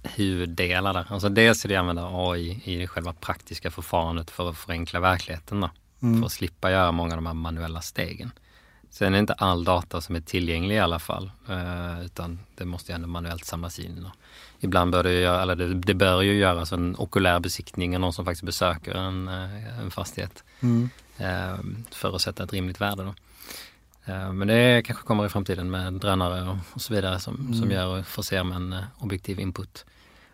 [0.04, 1.08] huvuddelar där.
[1.10, 5.00] Alltså dels är det att använda AI i det själva praktiska förfarandet för att förenkla
[5.00, 5.62] verkligheten.
[5.62, 5.70] Då,
[6.02, 6.20] Mm.
[6.20, 8.32] För att slippa göra många av de här manuella stegen.
[8.91, 11.32] Sen är inte all data som är tillgänglig i alla fall.
[11.49, 14.08] Eh, utan det måste ju ändå manuellt samlas in.
[14.60, 18.13] Ibland bör det, göra, eller det, det bör ju göras en okulär besiktning av någon
[18.13, 20.43] som faktiskt besöker en, eh, en fastighet.
[20.60, 20.89] Mm.
[21.17, 21.58] eh,
[21.91, 23.04] för att sätta ett rimligt värde.
[23.04, 23.13] Då.
[24.34, 27.71] Men det kanske kommer i framtiden med drönare och, så vidare som, som Mm.
[27.71, 29.86] gör och förser med en objektiv input.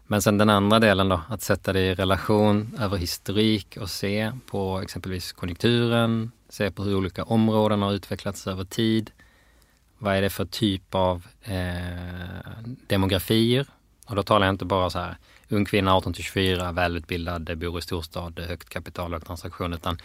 [0.08, 4.32] Men sen den andra delen då, att sätta det i relation över historik och se
[4.46, 9.12] på exempelvis konjunkturen, se på hur olika områden har utvecklats över tid.
[9.98, 13.68] Vad är det för typ av eh, demografier?
[14.06, 15.18] Och då talar jag inte bara så här,
[15.50, 19.98] ung kvinna 18 till 24, välutbildad, bor i storstad, högt kapital, hög transaktion, utan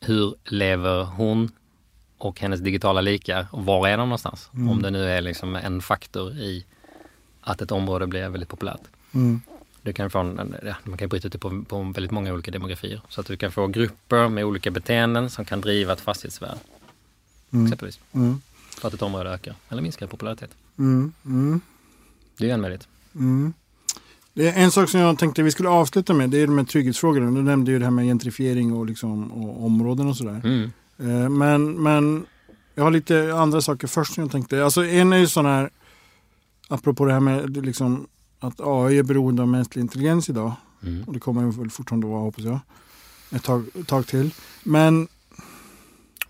[0.00, 1.50] hur lever hon
[2.18, 4.50] och hennes digitala likar och var är de någonstans?
[4.54, 4.68] Mm.
[4.68, 6.66] Om det nu är liksom en faktor i
[7.40, 8.80] att ett område blir väldigt populärt.
[9.16, 9.40] Mm.
[9.82, 12.50] Du kan få en, ja, man kan bryta ut det på, på väldigt många olika
[12.50, 13.00] demografier.
[13.08, 16.58] Så att du kan få grupper med olika beteenden som kan driva ett fastighetsvärde.
[17.52, 17.66] Mm.
[17.66, 18.00] Exempelvis.
[18.12, 18.40] Mm.
[18.80, 20.50] För att ett område ökar eller minskar i popularitet.
[20.78, 21.12] Mm.
[21.24, 21.60] Mm.
[22.38, 22.88] Det är en möjlighet.
[23.14, 23.52] Mm.
[24.32, 26.64] Det är en sak som jag tänkte vi skulle avsluta med, det är de här
[26.64, 27.30] trygghetsfrågorna.
[27.30, 30.70] Du nämnde ju det här med gentrifiering och, liksom, och områden och sådär.
[30.98, 32.26] Eh, Men, men
[32.74, 34.64] jag har lite andra saker först som jag tänkte.
[34.64, 35.70] Alltså en är ju sån här,
[36.68, 38.06] apropå det här med liksom,
[38.38, 40.52] att AI är beroende av mänsklig intelligens idag.
[40.82, 41.04] Mm.
[41.04, 42.58] Och det kommer väl fortfarande vara hoppas jag.
[43.32, 44.34] Ett tag, ett tag till.
[44.64, 45.08] Men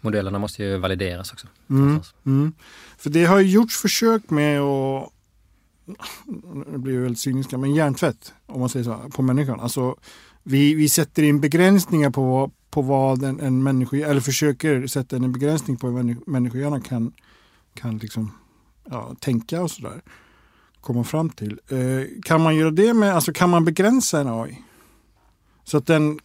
[0.01, 1.47] Modellerna måste ju valideras också.
[1.71, 2.53] Mm, mm.
[2.99, 5.13] För det har ju gjorts försök med att,
[6.73, 9.61] det blir ju väldigt cyniska, men hjärntvätt om man säger så, på människan.
[9.61, 9.97] Alltså,
[10.43, 15.33] vi, vi sätter in begränsningar på, på vad en, en människa, eller försöker sätta en
[15.33, 17.13] begränsning på vad en människohjärna kan,
[17.75, 18.33] kan liksom,
[18.91, 20.03] ja, tänka och sådär.
[20.87, 21.61] Komma fram till.
[21.71, 24.63] Eh, kan man göra det med, alltså kan man begränsa en AI?
[25.65, 26.19] Så att den,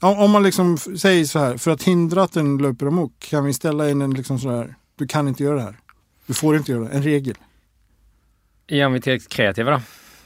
[0.00, 3.44] om om man liksom säger så här, för att hindra att den löper amok kan
[3.44, 5.78] vi ställa in en liksom så här, du kan inte göra det här.
[6.26, 7.34] Du får inte göra det, en regel.
[8.66, 9.80] Är vi tillräckligt kreativa då?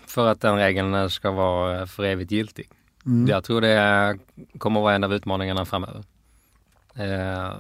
[0.07, 2.71] För att den regeln ska vara för evigt giltig.
[3.07, 3.29] Mm.
[3.29, 4.19] Jag tror det
[4.59, 6.05] kommer vara en av utmaningarna framöver.
[6.95, 7.53] Eh,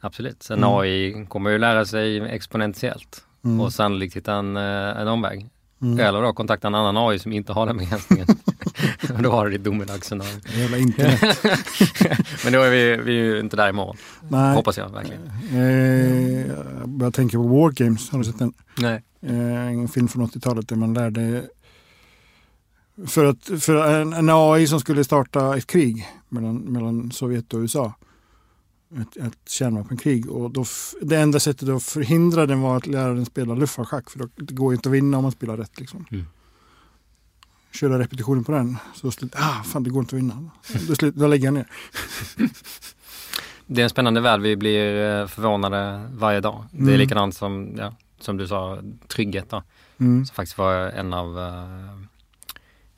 [0.00, 0.42] absolut.
[0.42, 0.70] Sen Mm.
[0.70, 3.60] AI kommer ju lära sig exponentiellt Mm.
[3.60, 5.48] och sannolikt hitta en, eh, en omväg.
[5.82, 6.00] Mm.
[6.00, 8.26] Eller då kontakta en annan AI som inte har den begränsningen.
[9.22, 10.40] då har du ditt domedagsscenario.
[10.56, 11.20] Jävla internet.
[12.44, 13.96] Men då är vi, vi är ju inte där imorgon.
[14.28, 14.54] Nej.
[14.54, 15.30] Hoppas jag verkligen.
[15.52, 18.10] Eh, jag börjar tänka på War Games.
[18.10, 18.52] Har du sett den?
[18.78, 19.02] Nej.
[19.22, 21.42] Eh, en film från 80-talet där man lärde
[23.06, 27.60] för, att, för en, en AI som skulle starta ett krig mellan, mellan Sovjet och
[27.60, 27.94] USA.
[28.96, 30.30] Ett, ett kärnvapenkrig.
[30.30, 30.64] Och då,
[31.02, 34.10] det enda sättet att förhindra den var att lära den spela luftfartschack.
[34.10, 35.80] För då, det går ju inte att vinna om man spelar rätt.
[35.80, 36.04] Liksom.
[36.10, 36.26] Mm.
[37.72, 38.76] Köra repetitionen på den.
[38.94, 40.50] Så slut, ah, fan det går inte att vinna.
[40.88, 41.66] Då, slut, då lägger jag ner.
[43.66, 44.40] Det är en spännande värld.
[44.40, 46.64] Vi blir eh, förvånade varje dag.
[46.70, 46.98] Det är Mm.
[46.98, 49.62] likadant som, ja, som du sa, trygghet då.
[49.98, 50.26] Mm.
[50.26, 51.98] Som faktiskt var en av eh,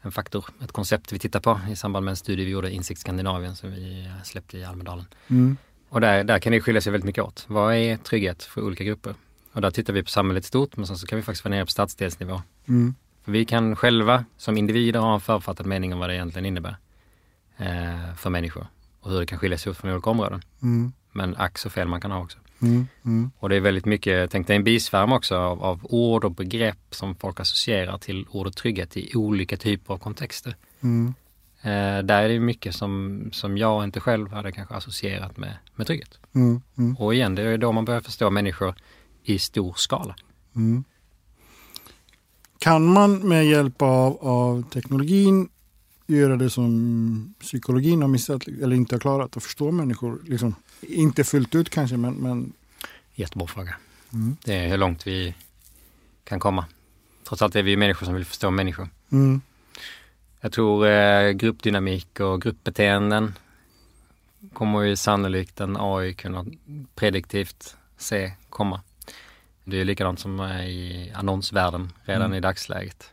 [0.02, 3.00] en faktor, ett koncept vi tittar på i samband med en studie vi gjorde, Insikt
[3.00, 5.04] Skandinavien, som vi släppte i Almedalen.
[5.28, 5.56] Mm.
[5.90, 7.44] Och där, där kan det skilja sig väldigt mycket åt.
[7.48, 9.14] Vad är trygghet för olika grupper?
[9.52, 11.64] Och där tittar vi på samhället stort, men sen så kan vi faktiskt vara nere
[11.64, 12.42] på stadsdelsnivå.
[12.68, 12.94] Mm.
[13.24, 16.76] För vi kan själva som individer ha en författad mening om vad det egentligen innebär
[17.56, 18.66] eh, för människor
[19.00, 20.42] och hur det kan skilja sig åt från olika områden.
[20.62, 20.92] Mm.
[21.12, 22.38] Men ack så fel man kan ha också.
[22.62, 22.88] Mm.
[23.04, 23.30] Mm.
[23.38, 26.78] Och det är väldigt mycket, tänk dig en bisvärm också av, av ord och begrepp
[26.90, 30.56] som folk associerar till ordet trygghet i olika typer av kontexter.
[31.62, 35.86] Eh, där är det mycket som, som jag inte själv hade kanske associerat med, med
[35.86, 36.18] trygghet.
[36.34, 36.62] Mm.
[36.78, 36.96] Mm.
[36.96, 38.74] Och igen, det är då man börjar förstå människor
[39.24, 40.16] i stor skala.
[40.56, 40.84] Mm.
[42.58, 45.48] Kan man med hjälp av, av teknologin
[46.06, 50.20] göra det som psykologin har missat eller inte har klarat att förstå människor?
[50.24, 52.14] Liksom, inte fullt ut kanske, men...
[52.14, 52.52] men
[53.14, 53.76] Jättebra fråga.
[54.12, 54.36] mm.
[54.44, 55.34] Det är hur långt vi
[56.24, 56.64] kan komma.
[57.28, 58.88] Trots allt är vi människor som vill förstå människor.
[59.12, 59.40] Mm.
[60.40, 63.34] Jag tror eh, gruppdynamik och gruppbeteenden
[64.52, 66.46] kommer ju sannolikt en AI kunna
[66.94, 68.80] prediktivt se komma.
[69.64, 72.38] Det är likadant som eh, i annonsvärlden redan Mm.
[72.38, 73.10] i dagsläget.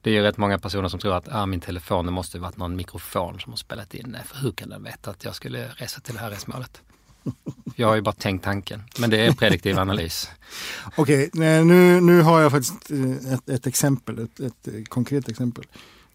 [0.00, 2.56] Det är ju rätt många personer som tror att ah, min telefon, det måste varit
[2.56, 4.22] någon mikrofon som har spelat in det.
[4.24, 6.82] För hur kan den veta att jag skulle resa till det här resmålet?
[7.76, 8.82] Jag har ju bara tänkt tanken.
[8.98, 10.30] Men det är prediktiv analys.
[10.96, 15.28] Okej, nej, nu, nu har jag faktiskt eh, ett, ett exempel, ett, ett eh, konkret
[15.28, 15.64] exempel.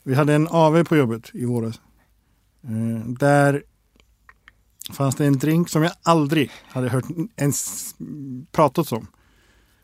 [0.09, 1.81] Vi hade en AV på jobbet i våras.
[2.63, 3.63] Eh, där
[4.93, 7.95] fanns det en drink som jag aldrig hade hört ens
[8.51, 9.07] pratats om.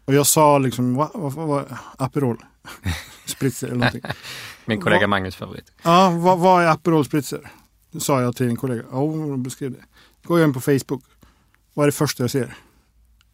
[0.05, 1.65] Och jag sa liksom, vad va, va, va,
[1.97, 2.37] Aperol?
[3.25, 4.01] Spritzer eller någonting.
[4.65, 5.71] Min kollega Vad- Magnus favorit.
[5.83, 7.51] Ja, vad, vad är Aperol Spritzer?
[7.99, 8.83] Sa jag till en kollega.
[8.91, 9.83] Ja, hon beskrev det.
[10.23, 11.03] Går jag in på Facebook.
[11.73, 12.57] Vad är det första jag ser?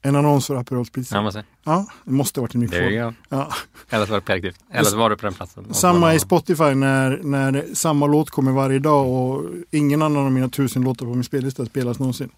[0.02, 1.16] En annons för Aperol Spritzer.
[1.16, 1.44] Ja, ser.
[1.64, 3.16] Ja, det måste ha varit en mikrofon.
[3.30, 3.54] Ja.
[3.90, 4.60] Eller så var det prediktivt.
[4.72, 5.74] Eller så var du på den platsen.
[5.74, 10.50] Samma i Spotify när, när samma låt kommer varje dag och ingen annan av mina
[10.50, 12.30] tusen låtar på min spellista spelas någonsin.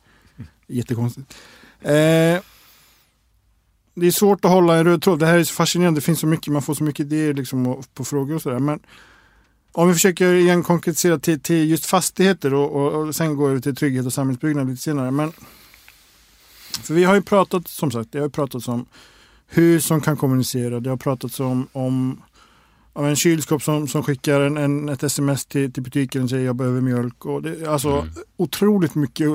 [0.68, 1.38] Jättekonstigt.
[1.82, 2.40] Eh,
[3.96, 5.20] det är svårt att hålla en röd tråd.
[5.20, 5.98] Det här är så fascinerande.
[5.98, 8.60] Det finns så mycket, man får så mycket idéer liksom på frågor och sådär.
[8.60, 8.80] Men
[9.72, 13.60] om vi försöker igen konkretisera till, till just fastigheter och, och, och sen gå över
[13.60, 15.12] till trygghet och samhällsbyggnad lite senare.
[15.12, 15.32] Men,
[16.82, 18.86] för vi har ju pratat, som sagt, det har pratats om
[19.48, 20.80] hus som kan kommunicera.
[20.80, 22.22] Det har pratats om, om
[22.94, 26.46] av en kylskåp som, som skickar en, en, ett sms till, till butiken och säger
[26.46, 27.26] jag behöver mjölk.
[27.26, 28.10] Och det, alltså Mm.
[28.38, 29.30] otroligt mycket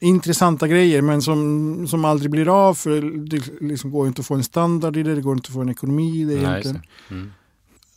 [0.00, 4.34] intressanta grejer men som, som aldrig blir av för det liksom går inte att få
[4.34, 6.82] en standard i det, det går inte att få en ekonomi i det Nej, egentligen.
[7.10, 7.32] Mm.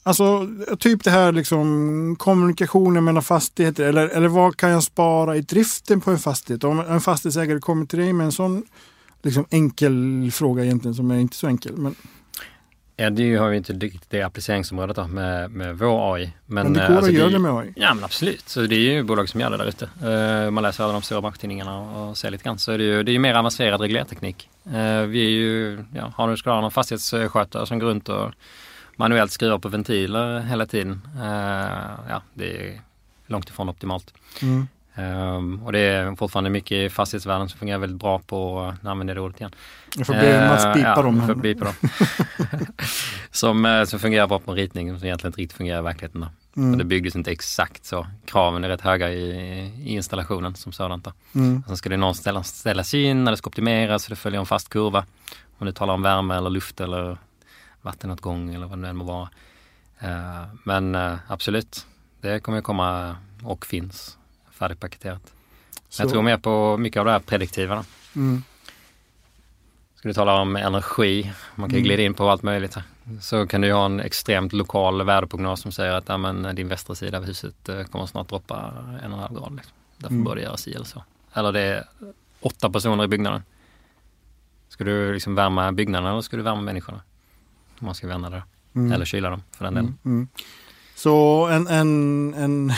[0.03, 0.47] Alltså
[0.79, 6.01] typ det här liksom kommunikationen mellan fastigheter eller, eller vad kan jag spara i driften
[6.01, 6.63] på en fastighet?
[6.63, 8.63] Om en fastighetsägare kommer till dig med en sån
[9.23, 11.77] liksom enkel fråga egentligen som är inte så enkel.
[11.77, 11.95] Men,
[12.97, 16.33] Eddie har ju inte riktigt det appliceringsområdet då med, med vår AI.
[16.45, 17.73] Men, men det går alltså, att göra det med AI?
[17.75, 18.49] Ja men absolut.
[18.49, 19.89] Så det är ju bolag som gör det där ute.
[20.45, 22.59] Uh, man läser alla de stora branschtidningarna och ser lite grann.
[22.59, 24.49] Så är det, ju, det är ju mer avancerad reglerteknik.
[24.67, 28.31] Uh, vi är ju, ja, har ha någon fastighetsskötare som går runt och
[29.01, 31.01] manuellt skruvar på ventiler hela tiden.
[31.15, 31.23] Uh,
[32.09, 32.81] ja, det är
[33.27, 34.13] långt ifrån optimalt.
[34.41, 34.67] Mm.
[34.95, 39.15] Um, och det är fortfarande mycket i fastighetsvärlden som fungerar väldigt bra på, nu använder
[39.15, 39.51] jag det ordet igen.
[39.97, 41.27] Jag får be Mats uh, bipa ja, dem.
[41.27, 41.73] Får bipa dem.
[43.31, 46.25] som, uh, som fungerar bra på en ritning som egentligen inte riktigt fungerar i verkligheten.
[46.57, 46.77] Mm.
[46.77, 48.07] Det byggdes inte exakt så.
[48.25, 49.31] Kraven är rätt höga i,
[49.85, 51.07] i installationen som sådant.
[51.35, 51.63] Mm.
[51.67, 54.69] Sen ska det någonstans ställas in när det ska optimeras så det följer en fast
[54.69, 55.05] kurva.
[55.57, 57.17] Om du talar om värme eller luft eller
[57.81, 59.29] vattenåtgång eller vad det än må vara.
[60.03, 60.95] Uh, men
[61.27, 61.85] absolut,
[62.21, 64.17] det kommer komma och finns
[64.51, 65.33] färdigpaketerat.
[65.89, 66.03] Så.
[66.03, 67.85] Jag tror mer på mycket av det här prediktiva.
[68.15, 68.43] Mm.
[69.95, 71.83] Ska du tala om energi, man kan mm.
[71.83, 72.75] glida in på allt möjligt.
[72.75, 72.83] Här.
[73.21, 76.95] Så kan du ha en extremt lokal väderprognos som säger att ja, men, din västra
[76.95, 79.55] sida av huset eh, kommer snart droppa en och en halv grad.
[79.55, 79.73] Liksom.
[79.97, 80.23] Därför mm.
[80.23, 81.03] bör det göras si eller så.
[81.33, 81.83] Eller det är
[82.39, 83.43] åtta personer i byggnaden.
[84.69, 87.01] Ska du liksom värma byggnaden eller ska du värma människorna?
[87.81, 88.43] Om man ska vända det.
[88.75, 88.91] Mm.
[88.91, 89.97] Eller kyla dem för den delen.
[90.05, 90.17] Mm.
[90.17, 90.27] mm.
[90.95, 92.73] Så en, en, en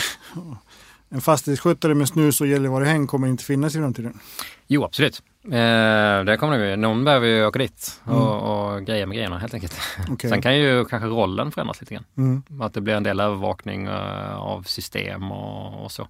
[1.14, 4.18] en fastighetsskötare med snus och Gällivare häng kommer inte finnas i framtiden?
[4.66, 5.22] Jo, absolut.
[5.44, 6.76] Eh, det kommer det.
[6.76, 8.26] Någon behöver ju åka dit och, mm.
[8.26, 9.76] och greja med grejerna helt enkelt.
[10.12, 10.30] Okay.
[10.30, 12.04] Sen kan ju kanske rollen förändras lite grann.
[12.16, 12.42] Mm.
[12.60, 16.08] Att det blir en del övervakning uh, av system och, och, så.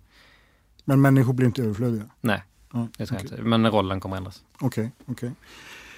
[0.85, 2.05] Men människor blir inte överflödiga?
[2.21, 2.43] Nej,
[2.75, 2.89] mm.
[2.99, 3.29] det tror okay.
[3.31, 3.49] jag inte.
[3.49, 4.43] Men rollen kommer ändras.
[4.61, 4.91] Okej, okay.
[5.07, 5.13] okej.
[5.13, 5.31] Okay.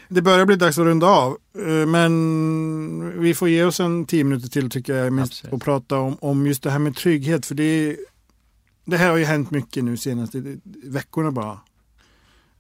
[0.09, 1.37] Det börjar bli dags att runda av.
[1.59, 5.99] Eh, men vi får ge oss en tio minuter till tycker jag minst och prata
[5.99, 7.47] om, om just det här med trygghet.
[7.47, 7.97] För det
[8.87, 11.61] det här har ju hänt mycket nu senaste veckorna bara.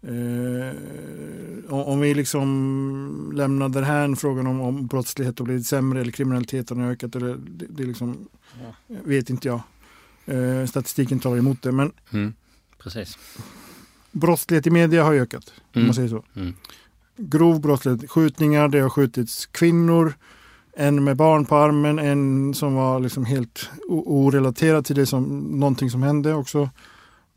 [0.03, 0.75] Eh,
[1.73, 6.81] om vi liksom lämnar den här frågan om, om brottslighet har blivit sämre eller kriminaliteten
[6.81, 7.17] har ökat.
[7.17, 8.29] Eller, det, det liksom,
[8.63, 8.75] ja.
[9.05, 9.61] vet inte jag.
[10.25, 11.73] Eh, statistiken talar emot det.
[11.73, 12.35] Men mm,
[12.79, 13.19] precis.
[14.13, 15.53] Brottslighet i media har ökat.
[15.73, 15.83] Mm.
[15.83, 16.25] Om man säger så.
[16.35, 16.55] Mm.
[17.17, 20.15] Grov brottslighet, skjutningar, det har skjutits kvinnor
[20.77, 25.25] en med barn på armen, en som var liksom helt orelaterad till det som
[25.61, 26.71] någonting som hände också.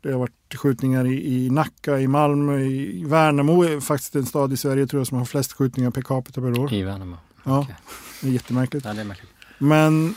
[0.02, 4.52] Det har varit skjutningar i, i Nacka, i Malmö, i Värnamo är faktiskt en stad
[4.52, 6.72] i Sverige tror jag som har flest skjutningar per capita per år.
[6.72, 7.16] I Värnamo?
[7.44, 7.74] Ja, okay.
[8.20, 8.84] det är jättemärkligt.
[8.84, 9.30] Ja, det är märkligt.
[9.58, 10.14] Men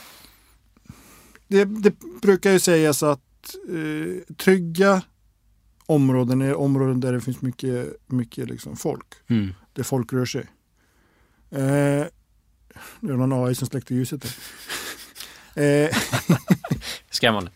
[1.48, 5.02] det, det brukar ju sägas att eh, trygga
[5.86, 9.06] områden är områden där det finns mycket, mycket liksom folk.
[9.26, 9.54] Mm.
[9.72, 10.46] Där folk rör sig.
[11.50, 12.06] Eh,
[13.00, 14.24] det är någon AI som släckte ljuset.
[15.54, 15.96] eh,
[17.10, 17.50] Skrämmande.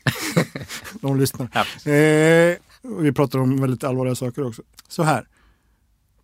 [1.00, 1.46] De lyssnar.
[1.88, 2.56] Eh,
[3.00, 4.62] vi pratar om väldigt allvarliga saker också.
[4.88, 5.28] Så här.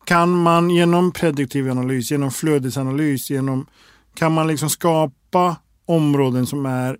[0.04, 3.66] Kan man genom prediktiv analys, genom flödesanalys, genom,
[4.14, 6.98] kan man liksom skapa områden som är,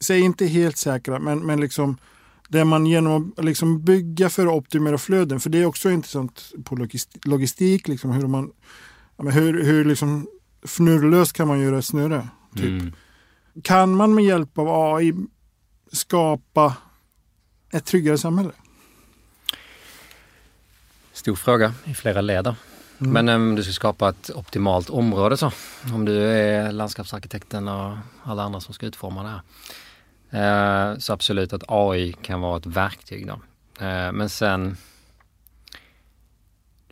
[0.00, 1.96] säg inte helt säkra, men, men liksom
[2.48, 6.52] där man genom att liksom bygga för att optimera flöden, för det är också intressant
[6.64, 6.86] på
[7.24, 8.52] logistik, liksom hur man
[9.18, 10.28] hur, hur liksom
[10.64, 12.28] fnurrlöst kan man göra snurre.
[12.56, 12.64] Typ.
[12.64, 12.92] Mm.
[13.62, 15.14] Kan man med hjälp av AI
[15.92, 16.76] skapa
[17.70, 18.52] ett tryggare samhälle?
[21.12, 22.46] Stor fråga i flera led.
[22.46, 23.12] Mm.
[23.12, 25.52] Men om um, du ska skapa ett optimalt område så,
[25.94, 29.40] om du är landskapsarkitekten och alla andra som ska utforma det här.
[30.34, 33.32] Uh, så absolut att AI kan vara ett verktyg då.
[33.32, 34.76] Uh, men sen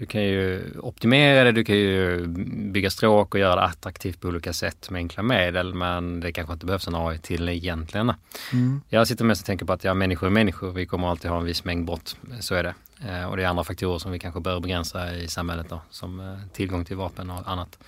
[0.02, 2.26] du kan ju optimera det, du kan ju
[2.72, 6.52] bygga stråk och göra det attraktivt på olika sätt med enkla medel men det kanske
[6.52, 8.12] inte behövs en AI till egentligen.
[8.52, 8.80] Mm.
[8.88, 11.38] Jag sitter mest och tänker på att ja, människor är människor, vi kommer alltid ha
[11.38, 12.74] en viss mängd brott, så är det.
[13.08, 16.20] Eh, och det är andra faktorer som vi kanske bör begränsa i samhället då, som
[16.20, 17.78] eh, tillgång till vapen och annat.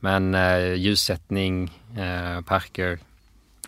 [0.00, 2.98] Men eh, ljussättning, eh, parker,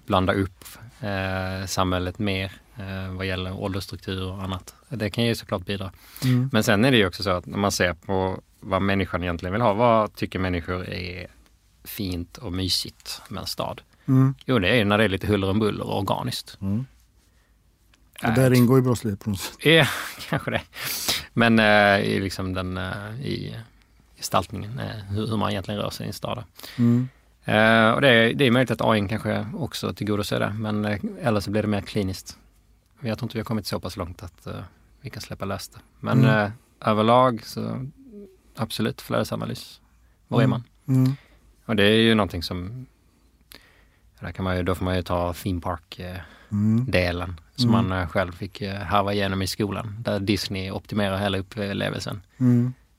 [0.06, 0.64] blanda upp
[1.06, 4.74] eh, samhället mer eh, vad gäller åldersstruktur och annat.
[4.88, 5.92] Det kan ju såklart bidra.
[6.24, 6.50] Mm.
[6.52, 9.52] Men sen är det ju också så att när man ser på vad människan egentligen
[9.52, 11.26] vill ha, vad tycker människor är
[11.84, 13.80] fint och mysigt med en stad?
[14.08, 14.34] Mm.
[14.44, 16.58] Jo, det är när det är lite huller om buller och organiskt.
[16.60, 16.86] Mm.
[18.22, 19.66] Och där äh, ingår ju brottslighet på något sätt.
[19.66, 19.86] Ja,
[20.28, 20.62] kanske det.
[21.32, 23.56] Men äh, i liksom den, äh, i
[24.16, 26.44] gestaltningen, äh, hur, hur, man egentligen rör sig i en stad.
[26.78, 27.08] Mm.
[27.48, 30.98] Uh, och det är, det är möjligt att AI kanske också tillgodoser det, men uh,
[31.22, 32.38] eller så blir det mer kliniskt.
[33.00, 34.54] Jag tror inte vi har kommit så pass långt att uh,
[35.00, 35.78] vi kan släppa lös det.
[36.00, 36.50] Men mm.
[36.80, 37.86] överlag så
[38.56, 39.80] absolut flödesanalys.
[40.28, 40.52] Var mm.
[40.52, 40.62] är man?
[40.98, 41.16] Mm.
[41.64, 42.86] Och det är ju någonting som,
[44.20, 47.36] där kan man ju, då får man ju ta theme park-delen mm.
[47.54, 47.88] som mm.
[47.88, 49.96] man själv fick harva igenom i skolan.
[49.98, 52.22] Där Disney optimerar hela upplevelsen.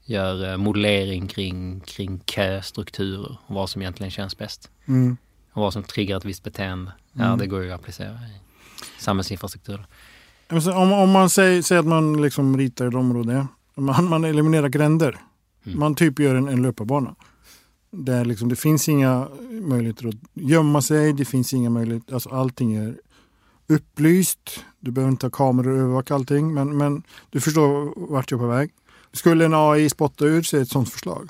[0.09, 4.69] Gör eh, modellering kring, kring köstrukturer och vad som egentligen känns bäst.
[4.85, 5.17] Mm.
[5.53, 6.91] Och vad som triggar ett visst beteende.
[7.13, 7.37] Ja, Mm.
[7.37, 8.39] det går ju att applicera i
[8.99, 9.85] samhällsinfrastruktur.
[10.49, 15.17] Om, om man säger, säger att man liksom ritar ett område, man, man eliminerar gränder.
[15.65, 15.79] Mm.
[15.79, 17.15] Man typ gör en, en löparbana.
[17.91, 19.27] Där liksom, det finns inga
[19.61, 22.97] möjligheter att gömma sig, det finns inga möjligheter, alltså allting är
[23.67, 24.63] upplyst.
[24.79, 28.41] Du behöver inte ha kameror och övervaka allting, men, men du förstår vart jag är
[28.41, 28.71] på väg.
[29.13, 31.29] Skulle en AI spotta ur sig ett sådant förslag?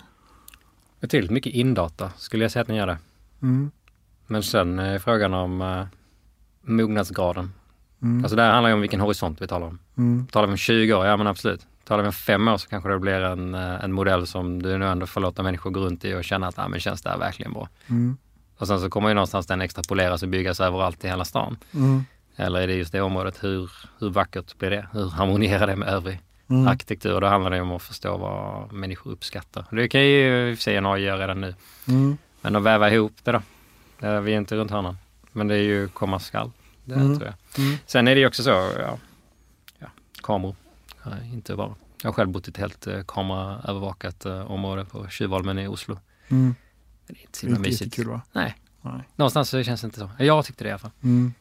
[1.00, 2.98] Betydligt mycket indata skulle jag säga att den gör det.
[3.42, 3.72] Mm.
[4.28, 5.86] Men sen är frågan om uh,
[6.62, 7.54] mognadsgraden.
[8.02, 8.24] Mm.
[8.24, 9.80] Alltså det här handlar ju om vilken horisont vi talar om.
[9.98, 10.28] Mm.
[10.28, 11.68] Talar vi om 20 år, ja men absolut.
[11.84, 14.78] Talar vi om fem år så kanske det blir en, eh, en modell som du
[14.78, 17.10] nu ändå får låta människor gå runt i och känna att ah, men känns det
[17.10, 17.70] här verkligen bra?
[17.88, 18.18] Mm.
[18.58, 21.58] Och sen så kommer ju någonstans den extrapoleras och byggas överallt i hela stan.
[21.74, 22.04] Mm.
[22.36, 24.88] Eller är det just det området, hur, hur vackert blir det?
[24.92, 26.68] Hur harmonierar det med övrig Mm.
[26.68, 27.22] arkitektur?
[27.22, 29.66] Då handlar det om att förstå vad människor uppskattar.
[29.72, 31.56] Det kan ju i och för sig AI göra redan nu.
[31.88, 32.18] Mm.
[32.42, 33.42] Men att väva ihop det då,
[34.00, 34.98] det är vi är inte runt hörnan.
[35.32, 36.52] Men det är ju komma skall.
[36.86, 37.18] Det Mm.
[37.20, 37.26] tror
[37.56, 37.66] jag.
[37.66, 37.78] Mm.
[37.86, 38.98] Sen är det ju också så, ja,
[39.80, 39.88] ja
[40.22, 40.56] kameror.
[41.04, 41.76] Ja, inte bara.
[42.02, 46.00] Jag har själv bott i ett helt eh, kameraövervakat eh, område på Tjuvholmen i Oslo.
[46.28, 46.56] Mm.
[47.08, 47.82] Det är inte så himla mysigt.
[47.82, 48.22] jättekul va?
[48.32, 49.02] Nej, Nej.
[49.16, 50.10] någonstans så känns det inte så.
[50.20, 50.92] Jag tyckte det i alla fall.
[51.04, 51.34] Mm.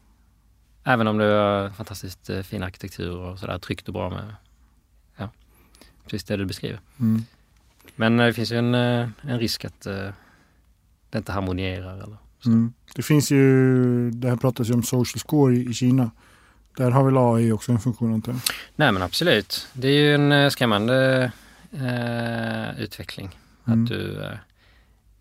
[0.85, 4.35] Även om det är fantastiskt eh, fin arkitektur och sådär tryggt och bra med,
[6.07, 6.81] precis det du beskriver.
[7.01, 7.25] Mm.
[7.97, 10.09] Men eh, det finns ju en, eh, en risk att eh,
[11.11, 12.73] det inte harmonierar eller Mm.
[12.95, 16.11] Det finns ju, det här pratas ju om social score i, i Kina.
[16.77, 18.41] Där har väl AI också en funktion antar jag.
[18.77, 19.69] Nej men absolut.
[19.73, 21.33] Det är ju en skrämmande
[21.73, 23.39] eh, utveckling.
[23.67, 23.83] Mm.
[23.83, 24.39] Att du eh,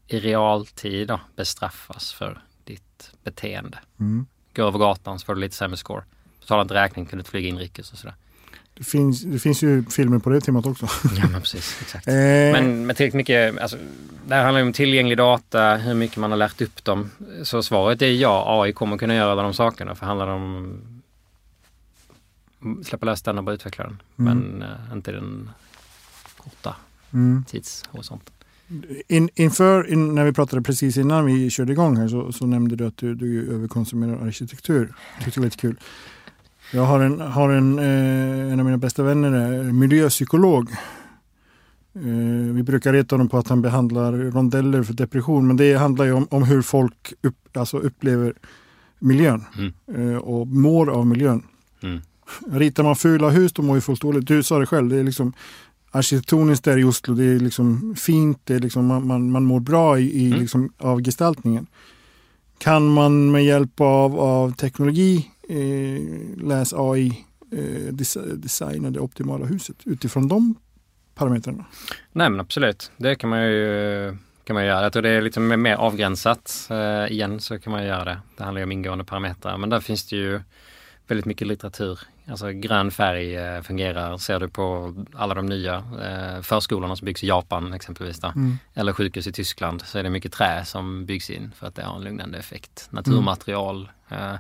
[0.07, 3.79] i realtid då, bestraffas för ditt beteende.
[3.99, 4.25] Mm.
[4.55, 6.03] Gå över gatan så får du lite sämre score.
[6.39, 8.15] Betalar inte räkning kan du inte flyga inrikes och sådär.
[8.77, 10.87] Det, finns, det finns ju filmer på det temat också.
[11.17, 12.07] Ja men precis, exakt.
[12.07, 13.77] Eh, Men med tillräckligt mycket, alltså,
[14.27, 17.11] det här handlar ju om tillgänglig data, hur mycket man har lärt upp dem.
[17.43, 19.95] Så svaret är ja, AI kommer kunna göra alla de sakerna.
[19.95, 20.81] För handlar det om
[22.83, 24.01] släppa lös den och bara utveckla den.
[24.19, 24.39] Mm.
[24.39, 25.49] Men eh, inte den
[26.37, 26.75] korta
[27.13, 27.43] mm.
[27.47, 28.33] tidshorisonten.
[29.07, 32.75] In, inför, in, när vi pratade precis innan vi körde igång här så, så nämnde
[32.75, 34.93] du att du, du överkonsumerar arkitektur.
[35.23, 35.79] Tyckte det var lite kul.
[36.75, 40.69] Jag har en, har en, eh, en av mina bästa vänner, är miljöpsykolog.
[41.95, 46.05] Eh, vi brukar reta honom på att han behandlar rondeller för depression men det handlar
[46.05, 48.33] ju om, om hur folk upp, alltså upplever
[48.99, 50.11] miljön Mm.
[50.11, 51.43] eh, och mår av miljön.
[51.83, 51.99] Mm.
[52.51, 54.27] Ritar man fula hus då mår ju folk dåligt.
[54.27, 55.33] Du sa det själv, det är liksom
[55.91, 59.59] arkitektoniskt där i Oslo, det är liksom fint, det är liksom, man, man, man mår
[59.59, 60.39] bra i, i Mm.
[60.39, 61.67] liksom, av gestaltningen.
[62.57, 65.34] Kan man med hjälp av, av teknologi, eh,
[66.37, 70.55] läs AI, eh, des- designa det optimala huset utifrån de
[71.15, 71.65] parametrarna?
[72.11, 74.83] Nej men absolut, det kan man ju kan man göra.
[74.83, 76.67] Jag tror det är lite mer- avgränsat.
[76.71, 78.19] Eh, igen så kan man göra det.
[78.37, 79.57] Det handlar ju om ingående parametrar.
[79.57, 80.41] Men där finns det ju
[81.07, 81.99] väldigt mycket litteratur.
[82.27, 84.17] Alltså grön färg eh, fungerar.
[84.17, 88.23] Ser du på alla de nya eh, förskolorna som byggs i Japan exempelvis.
[88.23, 88.57] Mm.
[88.73, 91.83] eller sjukhus i Tyskland så är det mycket trä som byggs in för att det
[91.83, 92.87] har en lugnande effekt.
[92.91, 93.89] Naturmaterial.
[94.09, 94.33] Eh,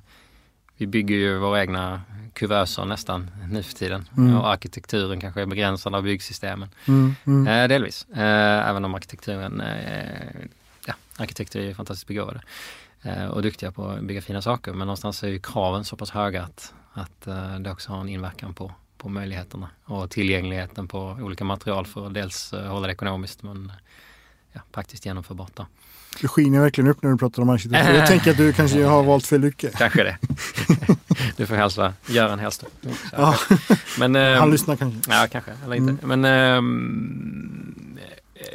[0.77, 2.01] vi bygger ju våra egna
[2.33, 4.09] kuvöser nästan nu för tiden.
[4.17, 4.35] Mm.
[4.35, 6.69] Och arkitekturen kanske är begränsad av byggsystemen.
[6.87, 7.15] Mm.
[7.25, 7.47] Mm.
[7.47, 8.05] Eh, delvis.
[8.15, 10.45] Eh, även om arkitekturen, eh,
[10.85, 12.41] ja, arkitekter är fantastiskt begåvade
[13.01, 14.71] eh, och duktiga på att bygga fina saker.
[14.71, 18.09] Men någonstans är ju kraven så pass höga att, att eh, det också har en
[18.09, 22.93] inverkan på, på möjligheterna och tillgängligheten på olika material för att dels eh, hålla det
[22.93, 23.71] ekonomiskt men
[24.51, 25.55] ja, praktiskt genomförbart.
[25.55, 25.65] Då.
[26.21, 27.93] Du skiner verkligen upp när du pratar om arkitektur.
[27.93, 29.69] Jag tänker att du kanske har valt fel yrke.
[29.77, 30.17] Kanske det.
[31.37, 32.71] du får hälsa Göran Hellström.
[33.11, 33.35] Ja.
[33.99, 35.11] Men, ehm, Han lyssnar kanske.
[35.11, 35.51] Ja, kanske.
[35.65, 36.07] Eller inte.
[36.07, 37.97] Men ehm,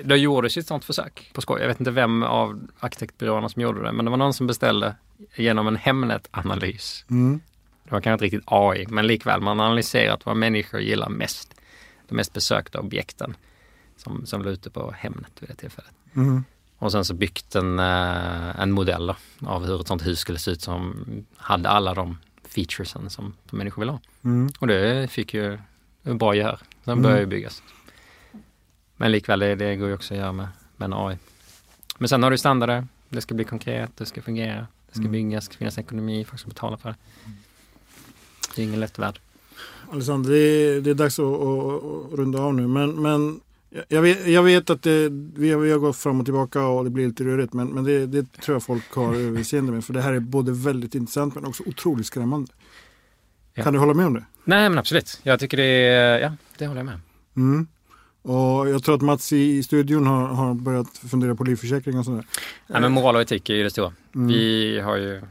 [0.04, 1.60] det gjordes ett sånt försök på skoj.
[1.60, 4.94] Jag vet inte vem av arkitektbyråerna som gjorde det, men det var någon som beställde
[5.34, 7.04] genom en Hemnet-analys.
[7.10, 7.40] Mm.
[7.84, 9.40] Det var kanske inte riktigt AI, men likväl.
[9.40, 11.54] Man har analyserat vad människor gillar mest.
[12.08, 13.36] De mest besökta objekten
[13.96, 15.90] som, som låg ute på Hemnet vid det tillfället.
[16.16, 16.44] Mm.
[16.82, 19.16] Och sen så byggt en, eh, en modell då,
[19.46, 21.04] av hur ett sånt hus skulle se ut som
[21.36, 22.18] hade alla de
[22.48, 24.00] featuresen som människor vill ha.
[24.24, 24.50] Mm.
[24.58, 25.58] Och det fick ju
[26.02, 26.58] bra gehör.
[26.84, 27.02] Den Mm.
[27.02, 27.62] började ju byggas.
[28.96, 31.16] Men likväl, det, det går ju också att göra med, med en AI.
[31.98, 32.86] Men sen har du standarder.
[33.08, 35.12] Det ska bli konkret, det ska fungera, det ska Mm.
[35.12, 36.96] byggas, det ska finnas ekonomi, folk ska betala för det.
[38.56, 39.20] Det är ingen lätt värld.
[39.92, 42.66] Alexander, det är, det är dags att, att, att runda av nu.
[42.66, 43.40] Men, men
[43.88, 46.84] jag, vet, jag vet att det, vi, har, vi har gått fram och tillbaka och
[46.84, 47.52] det blir lite rörigt.
[47.52, 49.84] Men, men det, det tror jag folk har överseende med.
[49.84, 52.52] För det här är både väldigt intressant men också otroligt skrämmande.
[53.54, 53.64] Ja.
[53.64, 54.24] Kan du hålla med om det?
[54.44, 57.00] Nej men absolut, jag tycker det är, ja det håller jag med.
[57.36, 57.66] Mm.
[58.22, 62.26] Och jag tror att Mats i studion har, har börjat fundera på livförsäkring och sådär.
[62.66, 63.92] Ja, men moral och etik är ju det stora.
[64.14, 64.26] Mm.
[64.26, 65.22] Vi har ju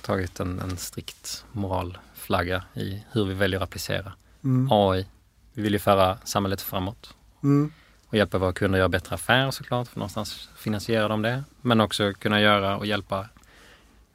[0.00, 4.12] tagit en, en strikt moralflagga i hur vi väljer att applicera
[4.44, 4.68] mm.
[4.70, 5.06] AI.
[5.54, 7.14] Vi vill ju föra samhället framåt.
[7.42, 7.72] Mm.
[8.10, 11.44] Och hjälpa våra kunder att göra bättre affärer såklart, för någonstans finansierar de det.
[11.60, 13.28] Men också kunna göra och hjälpa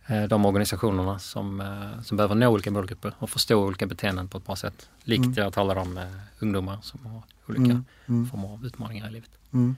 [0.08, 4.38] eh, de organisationerna som, eh, som behöver nå olika målgrupper och förstå olika beteenden på
[4.38, 4.90] ett bra sätt.
[5.04, 5.34] Likt mm.
[5.38, 6.04] jag talade om eh,
[6.40, 7.86] ungdomar som har olika mm.
[8.06, 8.30] Mm.
[8.30, 9.30] former av utmaningar i livet.
[9.54, 9.76] Mm.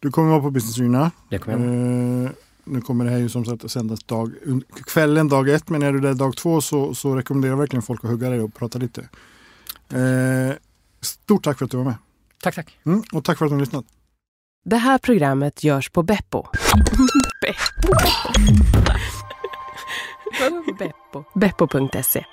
[0.00, 1.10] Du kommer vara på Business Arena.
[1.28, 2.30] Det kommer jag eh,
[2.64, 4.32] Nu kommer det här ju som sagt att sändas dag,
[4.86, 8.04] kvällen dag ett, men är du där dag två så, så rekommenderar jag verkligen folk
[8.04, 9.08] att hugga dig och prata lite.
[9.88, 10.56] Eh,
[11.00, 11.94] stort tack för att du var med.
[12.46, 12.78] Tack, tack.
[12.86, 13.84] Mm, och tack för att du har lyssnat.
[14.64, 16.46] Det här programmet görs på Beppo.
[20.78, 21.24] Beppo.
[21.34, 22.24] Beppo.se